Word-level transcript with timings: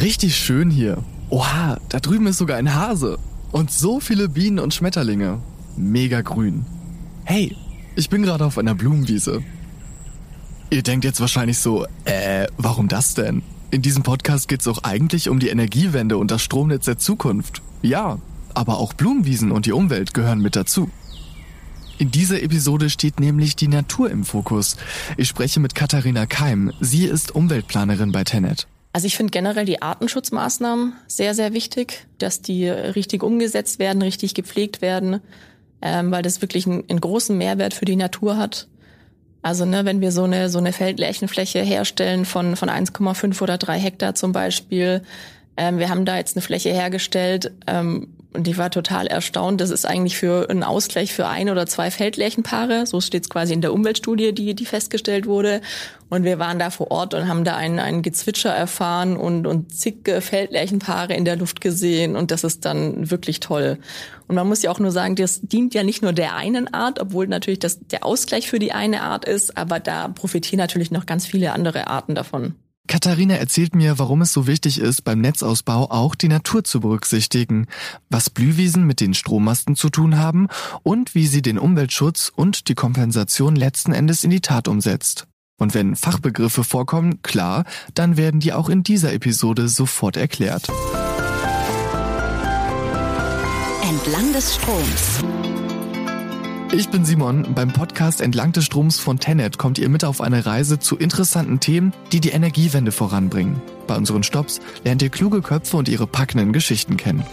Richtig 0.00 0.34
schön 0.36 0.70
hier. 0.70 1.04
Oha, 1.28 1.78
da 1.90 2.00
drüben 2.00 2.26
ist 2.26 2.38
sogar 2.38 2.56
ein 2.56 2.74
Hase. 2.74 3.18
Und 3.52 3.70
so 3.70 4.00
viele 4.00 4.30
Bienen 4.30 4.58
und 4.58 4.72
Schmetterlinge. 4.72 5.42
Mega 5.76 6.22
grün. 6.22 6.64
Hey, 7.24 7.54
ich 7.96 8.08
bin 8.08 8.22
gerade 8.22 8.46
auf 8.46 8.56
einer 8.56 8.74
Blumenwiese. 8.74 9.42
Ihr 10.70 10.82
denkt 10.82 11.04
jetzt 11.04 11.20
wahrscheinlich 11.20 11.58
so, 11.58 11.84
äh, 12.06 12.46
warum 12.56 12.88
das 12.88 13.12
denn? 13.12 13.42
In 13.70 13.82
diesem 13.82 14.02
Podcast 14.02 14.48
geht 14.48 14.62
es 14.62 14.68
auch 14.68 14.84
eigentlich 14.84 15.28
um 15.28 15.38
die 15.38 15.48
Energiewende 15.48 16.16
und 16.16 16.30
das 16.30 16.42
Stromnetz 16.42 16.86
der 16.86 16.96
Zukunft. 16.96 17.60
Ja, 17.82 18.18
aber 18.54 18.78
auch 18.78 18.94
Blumenwiesen 18.94 19.52
und 19.52 19.66
die 19.66 19.72
Umwelt 19.72 20.14
gehören 20.14 20.40
mit 20.40 20.56
dazu. 20.56 20.90
In 21.98 22.10
dieser 22.10 22.42
Episode 22.42 22.88
steht 22.88 23.20
nämlich 23.20 23.54
die 23.54 23.68
Natur 23.68 24.10
im 24.10 24.24
Fokus. 24.24 24.78
Ich 25.18 25.28
spreche 25.28 25.60
mit 25.60 25.74
Katharina 25.74 26.24
Keim. 26.24 26.72
Sie 26.80 27.04
ist 27.04 27.34
Umweltplanerin 27.34 28.12
bei 28.12 28.24
Tenet. 28.24 28.66
Also 28.92 29.06
ich 29.06 29.16
finde 29.16 29.30
generell 29.30 29.64
die 29.64 29.82
Artenschutzmaßnahmen 29.82 30.94
sehr, 31.06 31.34
sehr 31.34 31.52
wichtig, 31.52 32.06
dass 32.18 32.42
die 32.42 32.68
richtig 32.68 33.22
umgesetzt 33.22 33.78
werden, 33.78 34.02
richtig 34.02 34.34
gepflegt 34.34 34.82
werden, 34.82 35.20
ähm, 35.80 36.10
weil 36.10 36.22
das 36.22 36.42
wirklich 36.42 36.66
einen, 36.66 36.84
einen 36.88 37.00
großen 37.00 37.36
Mehrwert 37.36 37.72
für 37.72 37.84
die 37.84 37.96
Natur 37.96 38.36
hat. 38.36 38.66
Also 39.42 39.64
ne, 39.64 39.84
wenn 39.84 40.00
wir 40.00 40.12
so 40.12 40.24
eine 40.24 40.50
so 40.50 40.58
eine 40.58 40.72
Feldlärchenfläche 40.72 41.60
herstellen 41.60 42.24
von 42.24 42.56
von 42.56 42.68
1,5 42.68 43.40
oder 43.40 43.56
3 43.58 43.78
Hektar 43.78 44.14
zum 44.14 44.32
Beispiel, 44.32 45.02
ähm, 45.56 45.78
wir 45.78 45.88
haben 45.88 46.04
da 46.04 46.16
jetzt 46.16 46.36
eine 46.36 46.42
Fläche 46.42 46.70
hergestellt, 46.70 47.52
ähm, 47.66 48.08
und 48.32 48.46
ich 48.46 48.58
war 48.58 48.70
total 48.70 49.08
erstaunt. 49.08 49.60
Das 49.60 49.70
ist 49.70 49.84
eigentlich 49.84 50.16
für 50.16 50.48
einen 50.48 50.62
Ausgleich 50.62 51.12
für 51.12 51.26
ein 51.26 51.50
oder 51.50 51.66
zwei 51.66 51.90
Feldlärchenpaare. 51.90 52.86
So 52.86 53.00
steht 53.00 53.24
es 53.24 53.30
quasi 53.30 53.52
in 53.52 53.60
der 53.60 53.72
Umweltstudie, 53.72 54.32
die, 54.32 54.54
die 54.54 54.66
festgestellt 54.66 55.26
wurde. 55.26 55.60
Und 56.10 56.22
wir 56.22 56.38
waren 56.38 56.60
da 56.60 56.70
vor 56.70 56.92
Ort 56.92 57.14
und 57.14 57.26
haben 57.26 57.42
da 57.42 57.56
ein, 57.56 57.80
ein 57.80 58.02
Gezwitscher 58.02 58.50
erfahren 58.50 59.16
und, 59.16 59.48
und 59.48 59.74
zig 59.74 60.08
Feldlärchenpaare 60.20 61.14
in 61.14 61.24
der 61.24 61.36
Luft 61.36 61.60
gesehen. 61.60 62.14
Und 62.14 62.30
das 62.30 62.44
ist 62.44 62.64
dann 62.64 63.10
wirklich 63.10 63.40
toll. 63.40 63.78
Und 64.28 64.36
man 64.36 64.46
muss 64.46 64.62
ja 64.62 64.70
auch 64.70 64.78
nur 64.78 64.92
sagen, 64.92 65.16
das 65.16 65.40
dient 65.40 65.74
ja 65.74 65.82
nicht 65.82 66.02
nur 66.02 66.12
der 66.12 66.36
einen 66.36 66.72
Art, 66.72 67.00
obwohl 67.00 67.26
natürlich 67.26 67.58
das 67.58 67.80
der 67.80 68.06
Ausgleich 68.06 68.48
für 68.48 68.60
die 68.60 68.70
eine 68.70 69.02
Art 69.02 69.24
ist, 69.24 69.56
aber 69.56 69.80
da 69.80 70.06
profitieren 70.06 70.58
natürlich 70.58 70.92
noch 70.92 71.06
ganz 71.06 71.26
viele 71.26 71.52
andere 71.52 71.88
Arten 71.88 72.14
davon. 72.14 72.54
Katharina 72.90 73.36
erzählt 73.36 73.76
mir, 73.76 74.00
warum 74.00 74.20
es 74.20 74.32
so 74.32 74.48
wichtig 74.48 74.80
ist, 74.80 75.04
beim 75.04 75.20
Netzausbau 75.20 75.92
auch 75.92 76.16
die 76.16 76.26
Natur 76.26 76.64
zu 76.64 76.80
berücksichtigen, 76.80 77.68
was 78.08 78.30
Blühwiesen 78.30 78.84
mit 78.84 78.98
den 78.98 79.14
Strommasten 79.14 79.76
zu 79.76 79.90
tun 79.90 80.18
haben 80.18 80.48
und 80.82 81.14
wie 81.14 81.28
sie 81.28 81.40
den 81.40 81.56
Umweltschutz 81.56 82.32
und 82.34 82.66
die 82.66 82.74
Kompensation 82.74 83.54
letzten 83.54 83.92
Endes 83.92 84.24
in 84.24 84.30
die 84.30 84.40
Tat 84.40 84.66
umsetzt. 84.66 85.28
Und 85.56 85.72
wenn 85.72 85.94
Fachbegriffe 85.94 86.64
vorkommen, 86.64 87.22
klar, 87.22 87.64
dann 87.94 88.16
werden 88.16 88.40
die 88.40 88.52
auch 88.52 88.68
in 88.68 88.82
dieser 88.82 89.12
Episode 89.12 89.68
sofort 89.68 90.16
erklärt. 90.16 90.68
Entlang 93.88 94.32
des 94.32 94.56
Stroms. 94.56 95.49
Ich 96.72 96.88
bin 96.88 97.04
Simon. 97.04 97.52
Beim 97.52 97.72
Podcast 97.72 98.20
Entlang 98.20 98.52
des 98.52 98.64
Stroms 98.64 99.00
von 99.00 99.18
Tenet 99.18 99.58
kommt 99.58 99.76
ihr 99.78 99.88
mit 99.88 100.04
auf 100.04 100.20
eine 100.20 100.46
Reise 100.46 100.78
zu 100.78 100.96
interessanten 100.96 101.58
Themen, 101.58 101.92
die 102.12 102.20
die 102.20 102.28
Energiewende 102.28 102.92
voranbringen. 102.92 103.60
Bei 103.88 103.96
unseren 103.96 104.22
Stops 104.22 104.60
lernt 104.84 105.02
ihr 105.02 105.08
kluge 105.08 105.42
Köpfe 105.42 105.76
und 105.76 105.88
ihre 105.88 106.06
packenden 106.06 106.52
Geschichten 106.52 106.96
kennen. 106.96 107.24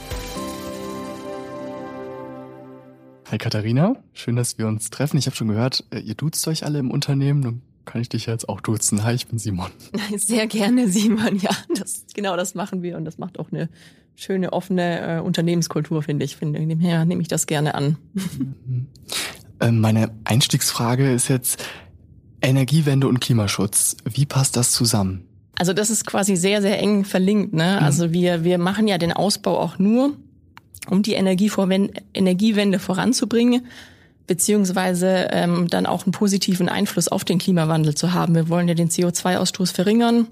Hi 3.29 3.37
Katharina, 3.37 3.97
schön, 4.13 4.35
dass 4.35 4.57
wir 4.57 4.67
uns 4.67 4.89
treffen. 4.89 5.19
Ich 5.19 5.27
habe 5.27 5.35
schon 5.35 5.49
gehört, 5.49 5.85
äh, 5.91 5.99
ihr 5.99 6.15
duzt 6.15 6.47
euch 6.47 6.65
alle 6.65 6.79
im 6.79 6.89
Unternehmen. 6.89 7.41
Nun 7.41 7.61
kann 7.85 8.01
ich 8.01 8.09
dich 8.09 8.25
jetzt 8.25 8.49
auch 8.49 8.59
duzen. 8.59 9.03
Hi, 9.03 9.13
ich 9.13 9.27
bin 9.27 9.37
Simon. 9.37 9.69
Sehr 10.17 10.47
gerne, 10.47 10.89
Simon. 10.89 11.35
Ja, 11.35 11.51
das, 11.75 12.05
genau 12.15 12.35
das 12.37 12.55
machen 12.55 12.81
wir 12.81 12.97
und 12.97 13.05
das 13.05 13.19
macht 13.19 13.37
auch 13.37 13.51
eine 13.51 13.69
schöne, 14.15 14.51
offene 14.51 15.17
äh, 15.17 15.21
Unternehmenskultur, 15.21 16.01
finde 16.01 16.25
ich. 16.25 16.35
Finde, 16.35 16.59
demher 16.65 17.05
nehme 17.05 17.21
ich 17.21 17.27
das 17.27 17.45
gerne 17.47 17.75
an. 17.75 17.97
Ähm, 19.59 19.79
meine 19.79 20.11
Einstiegsfrage 20.23 21.11
ist 21.11 21.27
jetzt 21.27 21.63
Energiewende 22.41 23.07
und 23.07 23.19
Klimaschutz. 23.19 23.97
Wie 24.05 24.25
passt 24.25 24.57
das 24.57 24.71
zusammen? 24.71 25.23
Also 25.57 25.73
das 25.73 25.89
ist 25.89 26.05
quasi 26.05 26.35
sehr, 26.35 26.61
sehr 26.61 26.79
eng 26.79 27.03
verlinkt. 27.03 27.53
Ne? 27.53 27.77
Mhm. 27.79 27.85
Also 27.85 28.11
wir, 28.11 28.43
wir 28.43 28.57
machen 28.57 28.87
ja 28.87 28.97
den 28.97 29.11
Ausbau 29.11 29.59
auch 29.59 29.79
nur, 29.79 30.13
um 30.89 31.01
die 31.01 31.13
Energiewende 31.13 32.79
voranzubringen, 32.79 33.65
beziehungsweise 34.27 35.29
ähm, 35.31 35.67
dann 35.67 35.85
auch 35.85 36.05
einen 36.05 36.11
positiven 36.11 36.69
Einfluss 36.69 37.07
auf 37.07 37.25
den 37.25 37.39
Klimawandel 37.39 37.95
zu 37.95 38.13
haben. 38.13 38.35
Wir 38.35 38.49
wollen 38.49 38.67
ja 38.67 38.75
den 38.75 38.89
CO2-Ausstoß 38.89 39.73
verringern. 39.73 40.27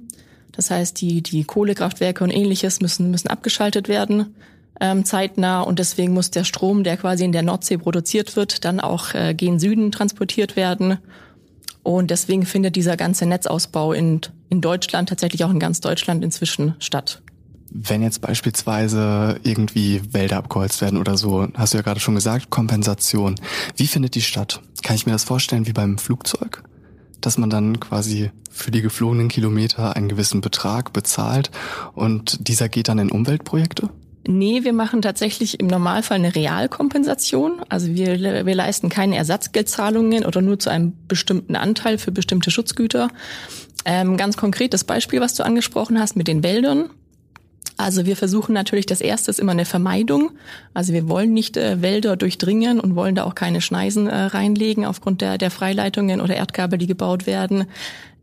Das 0.51 0.69
heißt, 0.69 1.01
die, 1.01 1.22
die 1.22 1.44
Kohlekraftwerke 1.44 2.23
und 2.23 2.29
ähnliches 2.29 2.79
müssen, 2.79 3.11
müssen 3.11 3.28
abgeschaltet 3.28 3.89
werden 3.89 4.35
ähm, 4.79 5.05
zeitnah 5.05 5.61
und 5.61 5.79
deswegen 5.79 6.13
muss 6.13 6.31
der 6.31 6.43
Strom, 6.43 6.83
der 6.83 6.97
quasi 6.97 7.23
in 7.23 7.31
der 7.31 7.43
Nordsee 7.43 7.77
produziert 7.77 8.35
wird, 8.35 8.65
dann 8.65 8.79
auch 8.79 9.13
äh, 9.13 9.33
gen 9.33 9.59
Süden 9.59 9.91
transportiert 9.91 10.55
werden. 10.55 10.97
Und 11.83 12.09
deswegen 12.09 12.45
findet 12.45 12.75
dieser 12.75 12.97
ganze 12.97 13.25
Netzausbau 13.25 13.93
in, 13.93 14.21
in 14.49 14.59
Deutschland, 14.59 15.09
tatsächlich 15.09 15.43
auch 15.43 15.51
in 15.51 15.59
ganz 15.59 15.81
Deutschland 15.81 16.23
inzwischen 16.23 16.75
statt. 16.79 17.21
Wenn 17.69 18.01
jetzt 18.01 18.21
beispielsweise 18.21 19.39
irgendwie 19.43 20.01
Wälder 20.13 20.37
abgeholzt 20.37 20.81
werden 20.81 20.97
oder 20.97 21.17
so, 21.17 21.47
hast 21.55 21.73
du 21.73 21.77
ja 21.77 21.83
gerade 21.83 21.99
schon 21.99 22.15
gesagt, 22.15 22.49
Kompensation. 22.49 23.35
Wie 23.75 23.87
findet 23.87 24.15
die 24.15 24.21
statt? 24.21 24.61
Kann 24.81 24.95
ich 24.95 25.05
mir 25.05 25.11
das 25.11 25.25
vorstellen 25.25 25.67
wie 25.67 25.73
beim 25.73 25.97
Flugzeug? 25.97 26.63
Dass 27.21 27.37
man 27.37 27.49
dann 27.49 27.79
quasi 27.79 28.31
für 28.49 28.71
die 28.71 28.81
geflogenen 28.81 29.27
Kilometer 29.27 29.95
einen 29.95 30.07
gewissen 30.07 30.41
Betrag 30.41 30.93
bezahlt 30.93 31.51
und 31.93 32.47
dieser 32.47 32.69
geht 32.69 32.87
dann 32.87 32.99
in 32.99 33.11
Umweltprojekte? 33.11 33.89
Nee, 34.27 34.63
wir 34.63 34.73
machen 34.73 35.01
tatsächlich 35.01 35.59
im 35.59 35.67
Normalfall 35.67 36.17
eine 36.17 36.33
Realkompensation. 36.33 37.61
Also 37.69 37.87
wir, 37.93 38.45
wir 38.45 38.55
leisten 38.55 38.89
keine 38.89 39.17
Ersatzgeldzahlungen 39.17 40.25
oder 40.25 40.41
nur 40.41 40.57
zu 40.57 40.69
einem 40.69 40.93
bestimmten 41.07 41.55
Anteil 41.55 41.99
für 41.99 42.11
bestimmte 42.11 42.49
Schutzgüter. 42.49 43.09
Ähm, 43.85 44.17
ganz 44.17 44.35
konkret 44.35 44.73
das 44.73 44.83
Beispiel, 44.83 45.21
was 45.21 45.35
du 45.35 45.43
angesprochen 45.43 45.99
hast 45.99 46.15
mit 46.15 46.27
den 46.27 46.41
Wäldern. 46.41 46.89
Also 47.77 48.05
wir 48.05 48.15
versuchen 48.15 48.53
natürlich, 48.53 48.85
das 48.85 49.01
erste 49.01 49.29
ist 49.29 49.39
immer 49.39 49.51
eine 49.51 49.65
Vermeidung. 49.65 50.31
Also 50.73 50.93
wir 50.93 51.07
wollen 51.07 51.33
nicht 51.33 51.55
äh, 51.57 51.81
Wälder 51.81 52.15
durchdringen 52.15 52.79
und 52.79 52.95
wollen 52.95 53.15
da 53.15 53.25
auch 53.25 53.35
keine 53.35 53.61
Schneisen 53.61 54.07
äh, 54.07 54.15
reinlegen 54.15 54.85
aufgrund 54.85 55.21
der, 55.21 55.37
der 55.37 55.51
Freileitungen 55.51 56.19
oder 56.21 56.35
Erdkabel, 56.35 56.79
die 56.79 56.87
gebaut 56.87 57.27
werden. 57.27 57.65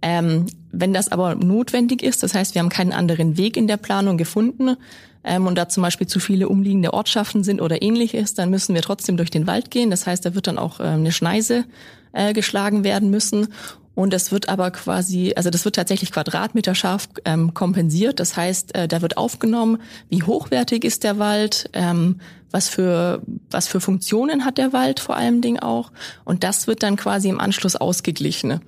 Ähm, 0.01 0.47
wenn 0.73 0.93
das 0.93 1.13
aber 1.13 1.37
notwendig 1.37 2.03
ist, 2.03 2.23
das 2.23 2.35
heißt, 2.35 2.55
wir 2.55 2.63
haben 2.63 2.71
keinen 2.71 2.93
anderen 2.93 3.37
Weg 3.37 3.57
in 3.57 3.69
der 3.69 3.77
Planung 3.77 4.17
gefunden, 4.17 4.77
ähm, 5.25 5.47
und 5.47 5.57
da 5.57 5.69
zum 5.69 5.83
Beispiel 5.83 6.07
zu 6.07 6.21
viele 6.21 6.49
umliegende 6.49 6.93
Ortschaften 6.93 7.45
sind 7.45 7.61
oder 7.61 7.83
ähnliches, 7.83 8.35
dann 8.35 8.51
müssen 8.51 8.75
wir 8.75 8.83
trotzdem 8.83 9.17
durch 9.17 9.31
den 9.31 9.47
Wald 9.47 9.71
gehen. 9.71 9.91
Das 9.91 10.07
heißt, 10.07 10.25
da 10.25 10.35
wird 10.35 10.47
dann 10.47 10.59
auch 10.59 10.81
äh, 10.81 10.85
eine 10.85 11.13
Schneise 11.13 11.65
äh, 12.13 12.33
geschlagen 12.33 12.85
werden 12.85 13.11
müssen. 13.11 13.49
Und 13.95 14.13
das 14.13 14.33
wird 14.33 14.49
aber 14.49 14.71
quasi, 14.71 15.35
also 15.37 15.51
das 15.51 15.65
wird 15.67 15.75
tatsächlich 15.75 16.13
Quadratmeter 16.13 16.75
scharf 16.75 17.09
ähm, 17.27 17.53
kompensiert. 17.53 18.21
Das 18.21 18.37
heißt, 18.37 18.75
äh, 18.75 18.89
da 18.89 19.03
wird 19.03 19.19
aufgenommen, 19.19 19.79
wie 20.09 20.23
hochwertig 20.23 20.85
ist 20.85 21.05
der 21.05 21.19
Wald, 21.19 21.69
ähm, 21.75 22.21
was 22.51 22.69
für 22.69 23.23
was 23.51 23.69
für 23.69 23.81
Funktionen 23.81 24.45
hat 24.45 24.59
der 24.59 24.73
Wald 24.73 25.01
vor 25.01 25.17
allem 25.17 25.43
Ding 25.43 25.59
auch. 25.59 25.93
Und 26.25 26.43
das 26.43 26.67
wird 26.67 26.83
dann 26.83 26.97
quasi 26.97 27.29
im 27.29 27.41
Anschluss 27.41 27.77
ausgeglichen. 27.77 28.61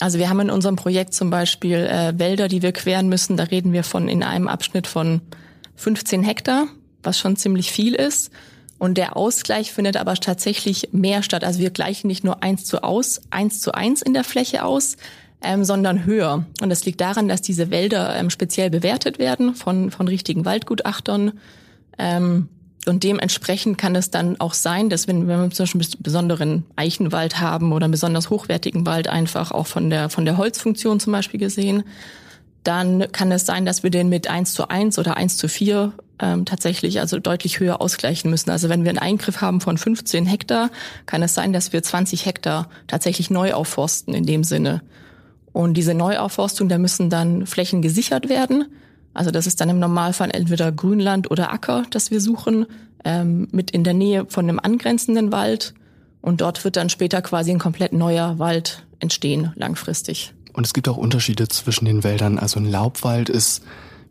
Also 0.00 0.18
wir 0.18 0.30
haben 0.30 0.40
in 0.40 0.50
unserem 0.50 0.76
Projekt 0.76 1.12
zum 1.12 1.28
Beispiel 1.28 1.76
äh, 1.76 2.18
Wälder, 2.18 2.48
die 2.48 2.62
wir 2.62 2.72
queren 2.72 3.10
müssen. 3.10 3.36
Da 3.36 3.44
reden 3.44 3.74
wir 3.74 3.84
von 3.84 4.08
in 4.08 4.22
einem 4.22 4.48
Abschnitt 4.48 4.86
von 4.86 5.20
15 5.76 6.22
Hektar, 6.22 6.66
was 7.02 7.18
schon 7.18 7.36
ziemlich 7.36 7.72
viel 7.72 7.94
ist. 7.94 8.30
Und 8.78 8.98
der 8.98 9.16
Ausgleich 9.16 9.72
findet 9.72 9.96
aber 9.96 10.14
tatsächlich 10.14 10.88
mehr 10.92 11.22
statt. 11.22 11.44
Also 11.44 11.60
wir 11.60 11.70
gleichen 11.70 12.08
nicht 12.08 12.24
nur 12.24 12.42
eins 12.42 12.64
zu 12.64 12.82
aus, 12.82 13.20
eins 13.30 13.60
zu 13.60 13.72
eins 13.72 14.02
in 14.02 14.12
der 14.12 14.24
Fläche 14.24 14.64
aus, 14.64 14.96
ähm, 15.40 15.64
sondern 15.64 16.04
höher. 16.04 16.46
Und 16.60 16.70
das 16.70 16.84
liegt 16.84 17.00
daran, 17.00 17.28
dass 17.28 17.42
diese 17.42 17.70
Wälder 17.70 18.16
ähm, 18.16 18.30
speziell 18.30 18.70
bewertet 18.70 19.18
werden 19.18 19.54
von, 19.54 19.90
von 19.90 20.08
richtigen 20.08 20.44
Waldgutachtern. 20.44 21.32
Ähm, 21.98 22.48
und 22.86 23.04
dementsprechend 23.04 23.78
kann 23.78 23.94
es 23.94 24.10
dann 24.10 24.40
auch 24.40 24.54
sein, 24.54 24.90
dass 24.90 25.06
wenn, 25.06 25.28
wenn 25.28 25.40
wir 25.40 25.50
zum 25.50 25.64
Beispiel 25.64 25.82
einen 25.82 26.02
besonderen 26.02 26.66
Eichenwald 26.74 27.38
haben 27.40 27.72
oder 27.72 27.84
einen 27.84 27.92
besonders 27.92 28.30
hochwertigen 28.30 28.86
Wald 28.86 29.06
einfach 29.06 29.52
auch 29.52 29.68
von 29.68 29.90
der, 29.90 30.08
von 30.08 30.24
der 30.24 30.36
Holzfunktion 30.36 30.98
zum 30.98 31.12
Beispiel 31.12 31.38
gesehen, 31.38 31.84
dann 32.64 33.10
kann 33.12 33.32
es 33.32 33.44
sein, 33.44 33.66
dass 33.66 33.82
wir 33.82 33.90
den 33.90 34.08
mit 34.08 34.28
eins 34.28 34.54
zu 34.54 34.68
eins 34.68 34.98
oder 34.98 35.16
eins 35.16 35.36
zu 35.36 35.48
vier 35.48 35.92
ähm, 36.20 36.44
tatsächlich 36.44 37.00
also 37.00 37.18
deutlich 37.18 37.58
höher 37.58 37.80
ausgleichen 37.80 38.30
müssen. 38.30 38.50
Also 38.50 38.68
wenn 38.68 38.84
wir 38.84 38.90
einen 38.90 38.98
Eingriff 38.98 39.40
haben 39.40 39.60
von 39.60 39.76
15 39.76 40.26
Hektar, 40.26 40.70
kann 41.04 41.22
es 41.22 41.34
sein, 41.34 41.52
dass 41.52 41.72
wir 41.72 41.82
20 41.82 42.24
Hektar 42.24 42.68
tatsächlich 42.86 43.30
neu 43.30 43.52
aufforsten 43.54 44.14
in 44.14 44.24
dem 44.24 44.44
Sinne. 44.44 44.82
Und 45.52 45.74
diese 45.74 45.94
Neuaufforstung, 45.94 46.68
da 46.68 46.78
müssen 46.78 47.10
dann 47.10 47.46
Flächen 47.46 47.82
gesichert 47.82 48.28
werden. 48.28 48.66
Also 49.12 49.30
das 49.30 49.46
ist 49.46 49.60
dann 49.60 49.68
im 49.68 49.78
Normalfall 49.78 50.30
entweder 50.32 50.72
Grünland 50.72 51.30
oder 51.30 51.52
Acker, 51.52 51.82
das 51.90 52.10
wir 52.10 52.20
suchen, 52.20 52.66
ähm, 53.04 53.48
mit 53.50 53.70
in 53.72 53.84
der 53.84 53.94
Nähe 53.94 54.24
von 54.28 54.48
einem 54.48 54.60
angrenzenden 54.60 55.32
Wald. 55.32 55.74
Und 56.22 56.40
dort 56.40 56.64
wird 56.64 56.76
dann 56.76 56.88
später 56.88 57.20
quasi 57.20 57.50
ein 57.50 57.58
komplett 57.58 57.92
neuer 57.92 58.38
Wald 58.38 58.84
entstehen, 59.00 59.52
langfristig. 59.56 60.32
Und 60.52 60.66
es 60.66 60.74
gibt 60.74 60.88
auch 60.88 60.96
Unterschiede 60.96 61.48
zwischen 61.48 61.84
den 61.84 62.04
Wäldern. 62.04 62.38
Also 62.38 62.60
ein 62.60 62.70
Laubwald 62.70 63.28
ist 63.28 63.62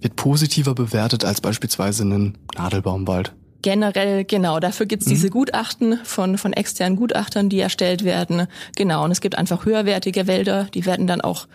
wird 0.01 0.15
positiver 0.15 0.73
bewertet 0.73 1.23
als 1.23 1.41
beispielsweise 1.41 2.03
ein 2.03 2.37
Nadelbaumwald. 2.55 3.33
Generell, 3.61 4.25
genau. 4.25 4.59
Dafür 4.59 4.87
gibt's 4.87 5.05
mhm. 5.05 5.11
diese 5.11 5.29
Gutachten 5.29 5.99
von, 6.03 6.39
von 6.39 6.53
externen 6.53 6.97
Gutachtern, 6.97 7.49
die 7.49 7.59
erstellt 7.59 8.03
werden. 8.03 8.47
Genau. 8.75 9.05
Und 9.05 9.11
es 9.11 9.21
gibt 9.21 9.37
einfach 9.37 9.65
höherwertige 9.65 10.25
Wälder, 10.25 10.67
die 10.73 10.85
werden 10.85 11.05
dann 11.05 11.21
auch 11.21 11.47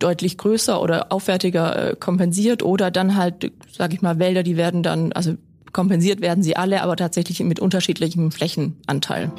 deutlich 0.00 0.38
größer 0.38 0.82
oder 0.82 1.12
aufwertiger 1.12 1.90
äh, 1.90 1.96
kompensiert 1.96 2.62
oder 2.62 2.90
dann 2.90 3.16
halt, 3.16 3.52
sage 3.70 3.94
ich 3.94 4.02
mal, 4.02 4.18
Wälder, 4.18 4.42
die 4.42 4.56
werden 4.56 4.82
dann, 4.82 5.12
also 5.12 5.34
kompensiert 5.72 6.20
werden 6.20 6.42
sie 6.42 6.56
alle, 6.56 6.82
aber 6.82 6.96
tatsächlich 6.96 7.38
mit 7.40 7.60
unterschiedlichem 7.60 8.32
Flächenanteil. 8.32 9.30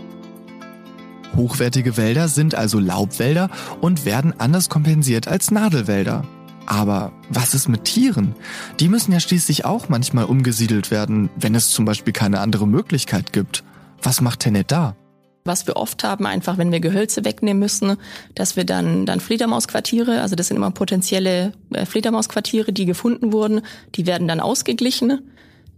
Hochwertige 1.36 1.98
Wälder 1.98 2.28
sind 2.28 2.56
also 2.56 2.80
Laubwälder 2.80 3.50
und 3.80 4.06
werden 4.06 4.34
anders 4.38 4.70
kompensiert 4.70 5.28
als 5.28 5.52
Nadelwälder. 5.52 6.26
Aber 6.66 7.12
was 7.30 7.54
ist 7.54 7.68
mit 7.68 7.86
Tieren? 7.86 8.36
Die 8.80 8.88
müssen 8.88 9.12
ja 9.12 9.20
schließlich 9.20 9.66
auch 9.66 9.90
manchmal 9.90 10.26
umgesiedelt 10.26 10.92
werden, 10.92 11.30
wenn 11.36 11.56
es 11.56 11.72
zum 11.72 11.86
Beispiel 11.86 12.14
keine 12.14 12.40
andere 12.40 12.68
Möglichkeit 12.68 13.34
gibt. 13.34 13.64
Was 14.02 14.22
macht 14.22 14.42
Tenet 14.42 14.72
da? 14.72 14.96
Was 15.44 15.66
wir 15.66 15.76
oft 15.76 16.04
haben, 16.04 16.28
einfach 16.28 16.58
wenn 16.58 16.72
wir 16.72 16.80
Gehölze 16.80 17.26
wegnehmen 17.26 17.60
müssen, 17.60 17.98
dass 18.36 18.56
wir 18.56 18.64
dann, 18.64 19.08
dann 19.08 19.20
Fledermausquartiere, 19.20 20.22
also 20.22 20.36
das 20.36 20.48
sind 20.48 20.58
immer 20.58 20.70
potenzielle 20.70 21.54
äh, 21.72 21.86
Fledermausquartiere, 21.86 22.72
die 22.72 22.86
gefunden 22.86 23.34
wurden, 23.34 23.62
die 23.96 24.06
werden 24.06 24.28
dann 24.28 24.40
ausgeglichen. 24.40 25.32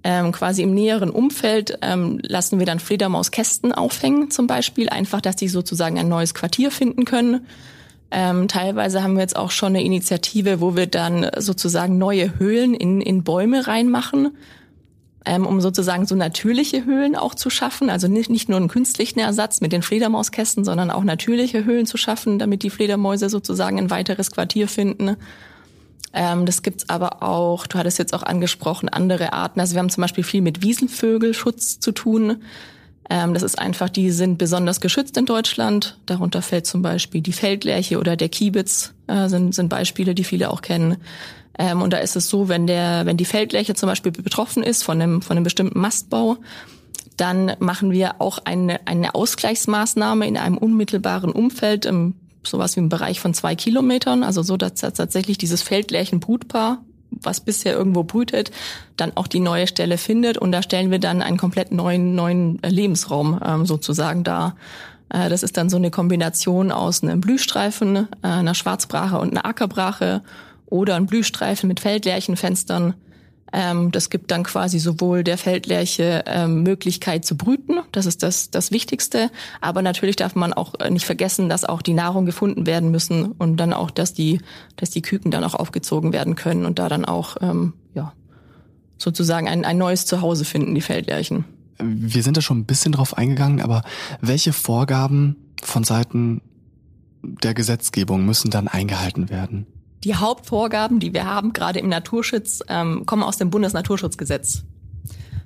Ähm, 0.06 0.34
quasi 0.34 0.64
im 0.64 0.74
näheren 0.74 1.10
Umfeld 1.10 1.78
ähm, 1.82 2.20
lassen 2.24 2.60
wir 2.60 2.66
dann 2.66 2.80
Fledermauskästen 2.80 3.72
aufhängen 3.72 4.32
zum 4.32 4.48
Beispiel, 4.48 4.90
einfach, 4.90 5.22
dass 5.22 5.38
die 5.38 5.48
sozusagen 5.48 5.98
ein 5.98 6.10
neues 6.10 6.34
Quartier 6.34 6.72
finden 6.72 7.06
können. 7.06 7.48
Ähm, 8.12 8.48
teilweise 8.48 9.02
haben 9.02 9.16
wir 9.16 9.22
jetzt 9.22 9.36
auch 9.36 9.50
schon 9.50 9.70
eine 9.70 9.84
Initiative, 9.84 10.62
wo 10.62 10.76
wir 10.76 10.88
dann 10.88 11.32
sozusagen 11.38 11.98
neue 11.98 12.38
Höhlen 12.38 12.74
in, 12.74 13.02
in 13.02 13.24
Bäume 13.24 13.66
reinmachen, 13.66 14.38
ähm, 15.26 15.48
um 15.48 15.62
sozusagen 15.62 16.06
so 16.06 16.16
natürliche 16.16 16.86
Höhlen 16.86 17.16
auch 17.16 17.34
zu 17.34 17.50
schaffen. 17.50 17.90
Also 17.90 18.10
nicht, 18.10 18.30
nicht 18.30 18.50
nur 18.50 18.58
einen 18.58 18.68
künstlichen 18.68 19.20
Ersatz 19.20 19.62
mit 19.62 19.72
den 19.72 19.82
Fledermauskästen, 19.82 20.66
sondern 20.66 20.92
auch 20.92 21.04
natürliche 21.04 21.64
Höhlen 21.64 21.86
zu 21.86 21.98
schaffen, 21.98 22.40
damit 22.40 22.62
die 22.62 22.70
Fledermäuse 22.70 23.30
sozusagen 23.30 23.80
ein 23.80 23.90
weiteres 23.90 24.32
Quartier 24.32 24.68
finden. 24.68 25.16
Ähm, 26.14 26.46
das 26.46 26.62
gibt's 26.62 26.90
aber 26.90 27.24
auch, 27.24 27.66
du 27.66 27.78
hattest 27.78 27.98
jetzt 27.98 28.14
auch 28.14 28.24
angesprochen, 28.24 28.88
andere 28.88 29.34
Arten. 29.34 29.60
Also 29.60 29.74
wir 29.74 29.80
haben 29.80 29.90
zum 29.90 30.02
Beispiel 30.02 30.24
viel 30.24 30.42
mit 30.42 30.62
Wiesenvögelschutz 30.62 31.80
zu 31.80 31.92
tun. 31.92 32.44
Ähm, 33.10 33.34
das 33.34 33.44
ist 33.44 33.58
einfach, 33.60 33.90
die 33.90 34.12
sind 34.12 34.38
besonders 34.38 34.80
geschützt 34.80 35.18
in 35.18 35.26
Deutschland. 35.26 35.98
Darunter 36.06 36.42
fällt 36.42 36.68
zum 36.68 36.82
Beispiel 36.82 37.22
die 37.22 37.34
Feldlerche 37.34 38.00
oder 38.00 38.16
der 38.16 38.30
Kiebitz, 38.30 38.94
äh, 39.08 39.28
sind, 39.28 39.56
sind 39.56 39.70
Beispiele, 39.70 40.14
die 40.16 40.24
viele 40.24 40.52
auch 40.52 40.62
kennen. 40.62 40.98
Ähm, 41.58 41.82
und 41.82 41.92
da 41.94 41.98
ist 41.98 42.16
es 42.16 42.30
so, 42.30 42.48
wenn 42.48 42.68
der, 42.68 43.06
wenn 43.06 43.18
die 43.18 43.26
Feldlerche 43.26 43.76
zum 43.76 43.90
Beispiel 43.90 44.12
betroffen 44.12 44.64
ist 44.64 44.84
von 44.84 45.02
einem, 45.02 45.22
von 45.22 45.36
einem 45.36 45.44
bestimmten 45.44 45.80
Mastbau, 45.80 46.38
dann 47.18 47.54
machen 47.60 47.92
wir 47.92 48.16
auch 48.20 48.40
eine, 48.44 48.88
eine 48.88 49.16
Ausgleichsmaßnahme 49.16 50.28
in 50.28 50.38
einem 50.38 50.58
unmittelbaren 50.58 51.32
Umfeld, 51.32 51.86
im, 51.86 52.16
sowas 52.46 52.76
wie 52.76 52.82
im 52.82 52.90
Bereich 52.90 53.20
von 53.20 53.34
zwei 53.34 53.56
Kilometern, 53.56 54.24
also 54.24 54.44
so, 54.44 54.58
dass 54.58 54.74
tatsächlich 54.76 55.38
dieses 55.38 55.62
Feldlärchenbrutpaar 55.62 56.84
was 57.22 57.42
bisher 57.42 57.74
irgendwo 57.74 58.04
brütet, 58.04 58.52
dann 58.98 59.16
auch 59.16 59.28
die 59.28 59.40
neue 59.40 59.68
Stelle 59.68 59.98
findet 59.98 60.38
und 60.38 60.52
da 60.52 60.64
stellen 60.64 60.92
wir 60.92 61.00
dann 61.00 61.22
einen 61.22 61.38
komplett 61.38 61.72
neuen 61.72 62.16
neuen 62.16 62.60
Lebensraum 62.66 63.40
ähm, 63.46 63.66
sozusagen 63.66 64.24
dar. 64.24 64.56
Äh, 65.10 65.30
das 65.30 65.44
ist 65.44 65.58
dann 65.58 65.70
so 65.70 65.78
eine 65.78 65.92
Kombination 65.92 66.72
aus 66.72 67.04
einem 67.04 67.22
Blühstreifen, 67.22 67.96
äh, 67.96 68.08
einer 68.22 68.56
Schwarzbrache 68.56 69.18
und 69.20 69.32
einer 69.32 69.46
Ackerbrache 69.46 70.24
oder 70.66 70.96
ein 70.96 71.06
Blühstreifen 71.06 71.68
mit 71.68 71.80
Feldlärchenfenstern 71.80 72.96
ähm, 73.54 73.92
das 73.92 74.10
gibt 74.10 74.32
dann 74.32 74.44
quasi 74.44 74.80
sowohl 74.80 75.24
der 75.24 75.38
Feldlerche 75.38 76.24
ähm, 76.26 76.64
Möglichkeit 76.64 77.24
zu 77.24 77.38
brüten, 77.38 77.80
das 77.92 78.08
ist 78.08 78.24
das, 78.24 78.50
das 78.50 78.72
Wichtigste, 78.72 79.30
aber 79.62 79.84
natürlich 79.84 80.16
darf 80.16 80.36
man 80.36 80.54
auch 80.54 80.74
äh, 80.80 80.90
nicht 80.90 81.06
vergessen, 81.06 81.50
dass 81.50 81.64
auch 81.64 81.84
die 81.84 81.94
Nahrung 81.94 82.26
gefunden 82.26 82.66
werden 82.66 82.90
müssen 82.90 83.32
und 83.32 83.58
dann 83.58 83.72
auch, 83.72 83.92
dass 83.92 84.14
die, 84.14 84.42
dass 84.76 84.90
die 84.90 85.04
Küken 85.04 85.30
dann 85.30 85.44
auch 85.44 85.54
aufgezogen 85.54 86.12
werden 86.12 86.36
können 86.36 86.66
und 86.66 86.80
da 86.80 86.90
dann 86.90 87.06
auch 87.06 87.38
ähm, 87.42 87.74
ja, 87.94 88.14
sozusagen 88.98 89.48
ein, 89.48 89.66
ein 89.66 89.78
neues 89.78 90.08
Zuhause 90.08 90.46
finden, 90.46 90.74
die 90.74 90.82
Feldlerchen. 90.82 91.46
Wir 91.80 92.24
sind 92.24 92.38
da 92.38 92.42
schon 92.42 92.60
ein 92.60 92.66
bisschen 92.66 92.94
drauf 92.94 93.18
eingegangen, 93.18 93.62
aber 93.62 93.84
welche 94.20 94.52
Vorgaben 94.52 95.36
von 95.62 95.84
Seiten 95.84 96.42
der 97.22 97.54
Gesetzgebung 97.54 98.26
müssen 98.26 98.50
dann 98.50 98.68
eingehalten 98.68 99.30
werden? 99.30 99.68
Die 100.04 100.16
Hauptvorgaben, 100.16 101.00
die 101.00 101.14
wir 101.14 101.26
haben, 101.26 101.54
gerade 101.54 101.80
im 101.80 101.88
Naturschutz, 101.88 102.60
ähm, 102.68 103.06
kommen 103.06 103.24
aus 103.24 103.38
dem 103.38 103.50
Bundesnaturschutzgesetz. 103.50 104.64